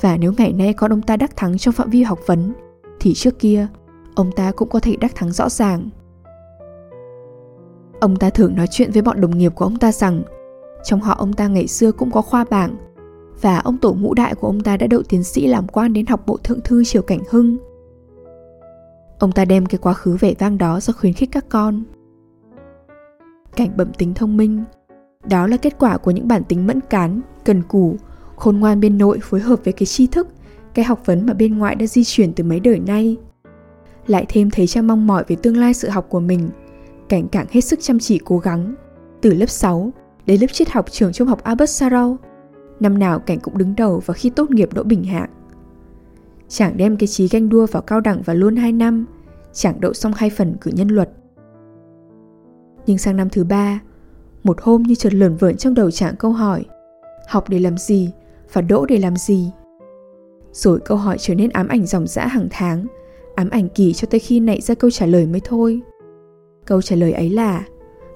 Và 0.00 0.16
nếu 0.16 0.32
ngày 0.38 0.52
nay 0.52 0.72
con 0.72 0.92
ông 0.92 1.02
ta 1.02 1.16
đắc 1.16 1.36
thắng 1.36 1.58
trong 1.58 1.74
phạm 1.74 1.90
vi 1.90 2.02
học 2.02 2.18
vấn, 2.26 2.52
thì 3.06 3.14
trước 3.14 3.38
kia 3.38 3.66
ông 4.14 4.32
ta 4.32 4.52
cũng 4.52 4.68
có 4.68 4.80
thể 4.80 4.96
đắc 4.96 5.14
thắng 5.14 5.32
rõ 5.32 5.48
ràng. 5.48 5.88
Ông 8.00 8.16
ta 8.16 8.30
thường 8.30 8.56
nói 8.56 8.66
chuyện 8.70 8.90
với 8.92 9.02
bọn 9.02 9.20
đồng 9.20 9.38
nghiệp 9.38 9.52
của 9.54 9.64
ông 9.64 9.76
ta 9.76 9.92
rằng 9.92 10.22
trong 10.84 11.00
họ 11.00 11.14
ông 11.18 11.32
ta 11.32 11.48
ngày 11.48 11.66
xưa 11.66 11.92
cũng 11.92 12.10
có 12.10 12.22
khoa 12.22 12.44
bảng, 12.50 12.76
và 13.40 13.58
ông 13.58 13.78
tổ 13.78 13.94
ngũ 13.94 14.14
đại 14.14 14.34
của 14.34 14.46
ông 14.46 14.60
ta 14.60 14.76
đã 14.76 14.86
đậu 14.86 15.02
tiến 15.02 15.24
sĩ 15.24 15.46
làm 15.46 15.68
quan 15.68 15.92
đến 15.92 16.06
học 16.06 16.26
bộ 16.26 16.36
thượng 16.36 16.60
thư 16.60 16.84
triều 16.84 17.02
cảnh 17.02 17.20
hưng. 17.30 17.56
Ông 19.18 19.32
ta 19.32 19.44
đem 19.44 19.66
cái 19.66 19.78
quá 19.78 19.92
khứ 19.94 20.16
vẻ 20.20 20.34
vang 20.38 20.58
đó 20.58 20.80
ra 20.80 20.92
khuyến 20.92 21.12
khích 21.12 21.32
các 21.32 21.44
con. 21.48 21.82
Cảnh 23.56 23.76
bẩm 23.76 23.92
tính 23.98 24.14
thông 24.14 24.36
minh, 24.36 24.64
đó 25.28 25.46
là 25.46 25.56
kết 25.56 25.78
quả 25.78 25.98
của 25.98 26.10
những 26.10 26.28
bản 26.28 26.44
tính 26.44 26.66
mẫn 26.66 26.80
cán, 26.80 27.20
cần 27.44 27.62
cù, 27.62 27.96
khôn 28.36 28.56
ngoan 28.56 28.80
bên 28.80 28.98
nội 28.98 29.18
phối 29.22 29.40
hợp 29.40 29.60
với 29.64 29.72
cái 29.72 29.86
tri 29.86 30.06
thức, 30.06 30.28
cái 30.76 30.84
học 30.84 31.06
vấn 31.06 31.26
mà 31.26 31.34
bên 31.34 31.58
ngoại 31.58 31.74
đã 31.74 31.86
di 31.86 32.04
chuyển 32.04 32.32
từ 32.32 32.44
mấy 32.44 32.60
đời 32.60 32.78
nay. 32.78 33.16
Lại 34.06 34.26
thêm 34.28 34.50
thấy 34.50 34.66
cha 34.66 34.82
mong 34.82 35.06
mỏi 35.06 35.24
về 35.28 35.36
tương 35.36 35.56
lai 35.56 35.74
sự 35.74 35.88
học 35.88 36.06
của 36.08 36.20
mình, 36.20 36.48
cảnh 37.08 37.28
càng 37.28 37.46
hết 37.50 37.60
sức 37.60 37.78
chăm 37.82 37.98
chỉ 37.98 38.20
cố 38.24 38.38
gắng. 38.38 38.74
Từ 39.20 39.34
lớp 39.34 39.46
6 39.46 39.92
đến 40.26 40.40
lớp 40.40 40.46
triết 40.52 40.70
học 40.70 40.90
trường 40.90 41.12
trung 41.12 41.28
học 41.28 41.42
Albert 41.42 41.70
Sarau, 41.70 42.16
năm 42.80 42.98
nào 42.98 43.18
cảnh 43.18 43.38
cũng 43.40 43.58
đứng 43.58 43.76
đầu 43.76 44.02
và 44.06 44.14
khi 44.14 44.30
tốt 44.30 44.50
nghiệp 44.50 44.74
đỗ 44.74 44.82
bình 44.82 45.04
hạng. 45.04 45.30
Chàng 46.48 46.76
đem 46.76 46.96
cái 46.96 47.06
trí 47.06 47.28
ganh 47.28 47.48
đua 47.48 47.66
vào 47.66 47.82
cao 47.82 48.00
đẳng 48.00 48.22
và 48.22 48.34
luôn 48.34 48.56
2 48.56 48.72
năm, 48.72 49.06
chàng 49.52 49.80
đậu 49.80 49.92
xong 49.92 50.12
hai 50.16 50.30
phần 50.30 50.56
cử 50.60 50.70
nhân 50.74 50.88
luật. 50.88 51.10
Nhưng 52.86 52.98
sang 52.98 53.16
năm 53.16 53.28
thứ 53.30 53.44
ba, 53.44 53.80
một 54.42 54.60
hôm 54.62 54.82
như 54.82 54.94
chợt 54.94 55.14
lởn 55.14 55.36
vởn 55.36 55.56
trong 55.56 55.74
đầu 55.74 55.90
chàng 55.90 56.16
câu 56.16 56.32
hỏi 56.32 56.64
Học 57.28 57.48
để 57.48 57.58
làm 57.58 57.78
gì 57.78 58.10
và 58.52 58.62
đỗ 58.62 58.86
để 58.86 58.98
làm 58.98 59.16
gì? 59.16 59.50
Rồi 60.56 60.80
câu 60.84 60.96
hỏi 60.96 61.16
trở 61.18 61.34
nên 61.34 61.50
ám 61.50 61.68
ảnh 61.68 61.86
dòng 61.86 62.06
dã 62.06 62.26
hàng 62.26 62.48
tháng, 62.50 62.86
ám 63.34 63.50
ảnh 63.50 63.68
kỳ 63.68 63.92
cho 63.92 64.08
tới 64.10 64.20
khi 64.20 64.40
nảy 64.40 64.60
ra 64.60 64.74
câu 64.74 64.90
trả 64.90 65.06
lời 65.06 65.26
mới 65.26 65.40
thôi. 65.44 65.80
Câu 66.66 66.82
trả 66.82 66.96
lời 66.96 67.12
ấy 67.12 67.30
là 67.30 67.64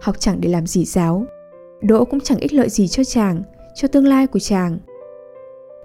học 0.00 0.16
chẳng 0.18 0.40
để 0.40 0.49
làm 0.49 0.66
gì 0.66 0.85
giáo, 0.85 1.26
đỗ 1.82 2.04
cũng 2.04 2.20
chẳng 2.20 2.38
ích 2.38 2.52
lợi 2.52 2.68
gì 2.68 2.88
cho 2.88 3.04
chàng, 3.04 3.42
cho 3.75 3.88
tương 3.88 4.06
lai 4.06 4.26
của 4.26 4.38
chàng. 4.38 4.78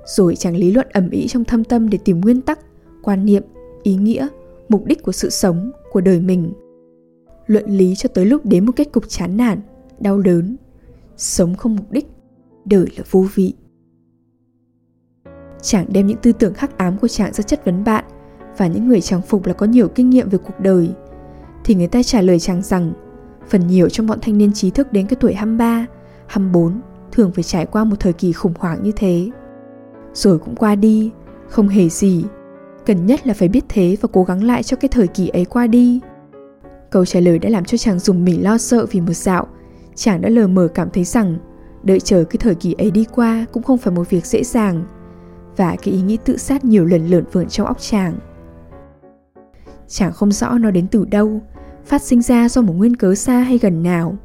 Rồi 0.05 0.35
chàng 0.35 0.55
lý 0.55 0.71
luận 0.71 0.87
ẩm 0.93 1.09
ý 1.09 1.27
trong 1.27 1.43
thâm 1.43 1.63
tâm 1.63 1.89
để 1.89 1.97
tìm 2.05 2.21
nguyên 2.21 2.41
tắc, 2.41 2.59
quan 3.03 3.25
niệm, 3.25 3.43
ý 3.83 3.95
nghĩa, 3.95 4.27
mục 4.69 4.85
đích 4.85 5.03
của 5.03 5.11
sự 5.11 5.29
sống, 5.29 5.71
của 5.91 6.01
đời 6.01 6.19
mình. 6.19 6.53
Luận 7.47 7.65
lý 7.67 7.95
cho 7.95 8.09
tới 8.09 8.25
lúc 8.25 8.45
đến 8.45 8.65
một 8.65 8.71
kết 8.75 8.91
cục 8.91 9.09
chán 9.09 9.37
nản, 9.37 9.61
đau 9.99 10.19
đớn. 10.19 10.55
Sống 11.17 11.55
không 11.55 11.75
mục 11.75 11.91
đích, 11.91 12.07
đời 12.65 12.85
là 12.97 13.03
vô 13.11 13.25
vị. 13.35 13.53
Chàng 15.65 15.85
đem 15.89 16.07
những 16.07 16.17
tư 16.17 16.31
tưởng 16.31 16.53
khắc 16.53 16.77
ám 16.77 16.97
của 16.97 17.07
chàng 17.07 17.33
ra 17.33 17.41
chất 17.41 17.65
vấn 17.65 17.83
bạn 17.83 18.03
và 18.57 18.67
những 18.67 18.87
người 18.87 19.01
chàng 19.01 19.21
phục 19.21 19.45
là 19.45 19.53
có 19.53 19.65
nhiều 19.65 19.87
kinh 19.87 20.09
nghiệm 20.09 20.29
về 20.29 20.37
cuộc 20.37 20.59
đời. 20.59 20.89
Thì 21.63 21.75
người 21.75 21.87
ta 21.87 22.03
trả 22.03 22.21
lời 22.21 22.39
chàng 22.39 22.61
rằng 22.61 22.93
phần 23.49 23.67
nhiều 23.67 23.89
trong 23.89 24.07
bọn 24.07 24.19
thanh 24.21 24.37
niên 24.37 24.53
trí 24.53 24.71
thức 24.71 24.93
đến 24.93 25.07
cái 25.07 25.17
tuổi 25.19 25.33
23, 25.33 25.85
24 26.27 26.81
thường 27.11 27.31
phải 27.35 27.43
trải 27.43 27.65
qua 27.65 27.83
một 27.83 27.95
thời 27.99 28.13
kỳ 28.13 28.33
khủng 28.33 28.53
hoảng 28.59 28.83
như 28.83 28.91
thế. 28.95 29.29
Rồi 30.13 30.39
cũng 30.39 30.55
qua 30.55 30.75
đi, 30.75 31.11
không 31.49 31.67
hề 31.67 31.89
gì. 31.89 32.25
Cần 32.85 33.05
nhất 33.05 33.27
là 33.27 33.33
phải 33.33 33.47
biết 33.47 33.63
thế 33.69 33.97
và 34.01 34.09
cố 34.13 34.23
gắng 34.23 34.43
lại 34.43 34.63
cho 34.63 34.77
cái 34.77 34.89
thời 34.89 35.07
kỳ 35.07 35.27
ấy 35.27 35.45
qua 35.45 35.67
đi. 35.67 35.99
Câu 36.91 37.05
trả 37.05 37.19
lời 37.19 37.39
đã 37.39 37.49
làm 37.49 37.65
cho 37.65 37.77
chàng 37.77 37.99
dùng 37.99 38.25
mình 38.25 38.43
lo 38.43 38.57
sợ 38.57 38.85
vì 38.91 39.01
một 39.01 39.13
dạo. 39.13 39.47
Chàng 39.95 40.21
đã 40.21 40.29
lờ 40.29 40.47
mờ 40.47 40.67
cảm 40.67 40.89
thấy 40.89 41.03
rằng 41.03 41.37
đợi 41.83 41.99
chờ 41.99 42.23
cái 42.23 42.37
thời 42.39 42.55
kỳ 42.55 42.73
ấy 42.73 42.91
đi 42.91 43.05
qua 43.15 43.45
cũng 43.51 43.63
không 43.63 43.77
phải 43.77 43.93
một 43.93 44.09
việc 44.09 44.25
dễ 44.25 44.43
dàng. 44.43 44.85
Và 45.57 45.75
cái 45.81 45.93
ý 45.93 46.01
nghĩ 46.01 46.17
tự 46.25 46.37
sát 46.37 46.65
nhiều 46.65 46.85
lần 46.85 47.07
lượn 47.07 47.23
vượn 47.31 47.47
trong 47.47 47.67
óc 47.67 47.77
chàng. 47.79 48.13
Chàng 49.87 50.13
không 50.13 50.31
rõ 50.31 50.57
nó 50.57 50.71
đến 50.71 50.87
từ 50.87 51.05
đâu, 51.05 51.41
phát 51.85 52.01
sinh 52.01 52.21
ra 52.21 52.49
do 52.49 52.61
một 52.61 52.73
nguyên 52.73 52.95
cớ 52.95 53.15
xa 53.15 53.39
hay 53.39 53.57
gần 53.57 53.83
nào. 53.83 54.15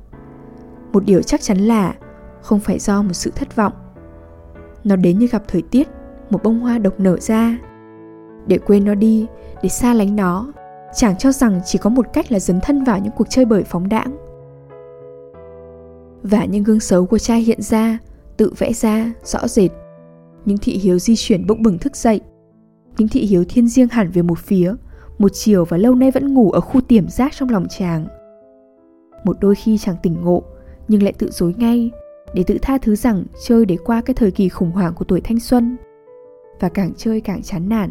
Một 0.92 1.04
điều 1.04 1.22
chắc 1.22 1.40
chắn 1.40 1.58
là 1.58 1.94
không 2.42 2.60
phải 2.60 2.78
do 2.78 3.02
một 3.02 3.12
sự 3.12 3.30
thất 3.34 3.56
vọng. 3.56 3.72
Nó 4.84 4.96
đến 4.96 5.18
như 5.18 5.26
gặp 5.26 5.42
thời 5.48 5.62
tiết, 5.62 5.88
một 6.30 6.42
bông 6.42 6.60
hoa 6.60 6.78
độc 6.78 7.00
nở 7.00 7.18
ra. 7.20 7.58
Để 8.46 8.58
quên 8.58 8.84
nó 8.84 8.94
đi, 8.94 9.26
để 9.62 9.68
xa 9.68 9.94
lánh 9.94 10.16
nó, 10.16 10.52
chàng 10.94 11.16
cho 11.16 11.32
rằng 11.32 11.60
chỉ 11.64 11.78
có 11.78 11.90
một 11.90 12.06
cách 12.12 12.32
là 12.32 12.40
dấn 12.40 12.60
thân 12.60 12.84
vào 12.84 12.98
những 12.98 13.12
cuộc 13.16 13.26
chơi 13.30 13.44
bời 13.44 13.64
phóng 13.64 13.88
đãng. 13.88 14.16
Và 16.22 16.44
những 16.44 16.64
gương 16.64 16.80
xấu 16.80 17.06
của 17.06 17.18
cha 17.18 17.34
hiện 17.34 17.62
ra, 17.62 17.98
tự 18.36 18.52
vẽ 18.58 18.72
ra, 18.72 19.12
rõ 19.24 19.48
rệt. 19.48 19.70
Những 20.44 20.58
thị 20.58 20.72
hiếu 20.72 20.98
di 20.98 21.14
chuyển 21.16 21.46
bỗng 21.46 21.62
bừng 21.62 21.78
thức 21.78 21.96
dậy. 21.96 22.20
Những 22.98 23.08
thị 23.08 23.20
hiếu 23.20 23.44
thiên 23.48 23.68
riêng 23.68 23.88
hẳn 23.88 24.10
về 24.10 24.22
một 24.22 24.38
phía, 24.38 24.74
một 25.18 25.28
chiều 25.32 25.64
và 25.64 25.76
lâu 25.76 25.94
nay 25.94 26.10
vẫn 26.10 26.34
ngủ 26.34 26.50
ở 26.50 26.60
khu 26.60 26.80
tiềm 26.80 27.08
giác 27.08 27.32
trong 27.36 27.48
lòng 27.48 27.66
chàng. 27.68 28.06
Một 29.24 29.36
đôi 29.40 29.54
khi 29.54 29.78
chàng 29.78 29.96
tỉnh 30.02 30.16
ngộ, 30.24 30.42
nhưng 30.88 31.02
lại 31.02 31.12
tự 31.18 31.30
dối 31.30 31.54
ngay, 31.58 31.90
để 32.34 32.42
tự 32.46 32.58
tha 32.62 32.78
thứ 32.78 32.96
rằng 32.96 33.24
chơi 33.46 33.64
để 33.64 33.76
qua 33.84 34.00
cái 34.00 34.14
thời 34.14 34.30
kỳ 34.30 34.48
khủng 34.48 34.70
hoảng 34.70 34.94
của 34.94 35.04
tuổi 35.04 35.20
thanh 35.20 35.40
xuân. 35.40 35.76
Và 36.60 36.68
càng 36.68 36.92
chơi 36.96 37.20
càng 37.20 37.42
chán 37.42 37.68
nản, 37.68 37.90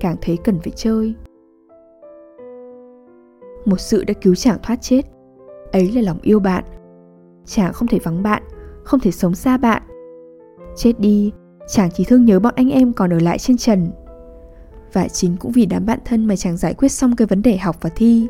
càng 0.00 0.16
thấy 0.20 0.38
cần 0.44 0.58
phải 0.58 0.72
chơi. 0.76 1.14
Một 3.64 3.80
sự 3.80 4.04
đã 4.04 4.14
cứu 4.14 4.34
chàng 4.34 4.58
thoát 4.62 4.82
chết, 4.82 5.02
ấy 5.72 5.92
là 5.92 6.02
lòng 6.02 6.18
yêu 6.22 6.40
bạn. 6.40 6.64
Chàng 7.46 7.72
không 7.72 7.88
thể 7.88 7.98
vắng 7.98 8.22
bạn, 8.22 8.42
không 8.84 9.00
thể 9.00 9.10
sống 9.10 9.34
xa 9.34 9.56
bạn. 9.56 9.82
Chết 10.76 11.00
đi, 11.00 11.32
chàng 11.70 11.90
chỉ 11.90 12.04
thương 12.04 12.24
nhớ 12.24 12.40
bọn 12.40 12.54
anh 12.56 12.70
em 12.70 12.92
còn 12.92 13.12
ở 13.12 13.18
lại 13.18 13.38
trên 13.38 13.56
trần 13.56 13.90
và 14.92 15.08
chính 15.08 15.36
cũng 15.36 15.52
vì 15.52 15.66
đám 15.66 15.86
bạn 15.86 15.98
thân 16.04 16.24
mà 16.24 16.36
chàng 16.36 16.56
giải 16.56 16.74
quyết 16.74 16.88
xong 16.88 17.16
cái 17.16 17.26
vấn 17.26 17.42
đề 17.42 17.56
học 17.56 17.76
và 17.80 17.90
thi. 17.96 18.26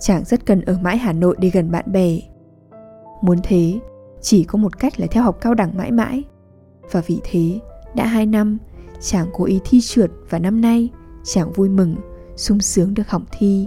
Chàng 0.00 0.24
rất 0.24 0.46
cần 0.46 0.60
ở 0.60 0.78
mãi 0.82 0.98
Hà 0.98 1.12
Nội 1.12 1.36
để 1.38 1.50
gần 1.50 1.70
bạn 1.70 1.92
bè. 1.92 2.18
Muốn 3.22 3.38
thế, 3.42 3.78
chỉ 4.20 4.44
có 4.44 4.58
một 4.58 4.78
cách 4.78 5.00
là 5.00 5.06
theo 5.10 5.22
học 5.22 5.38
cao 5.40 5.54
đẳng 5.54 5.76
mãi 5.76 5.92
mãi. 5.92 6.24
Và 6.90 7.02
vì 7.06 7.20
thế, 7.24 7.60
đã 7.94 8.06
hai 8.06 8.26
năm, 8.26 8.58
chàng 9.00 9.26
cố 9.32 9.44
ý 9.44 9.60
thi 9.64 9.80
trượt 9.80 10.10
và 10.30 10.38
năm 10.38 10.60
nay, 10.60 10.88
chàng 11.24 11.52
vui 11.52 11.68
mừng, 11.68 11.96
sung 12.36 12.60
sướng 12.60 12.94
được 12.94 13.10
học 13.10 13.22
thi. 13.38 13.66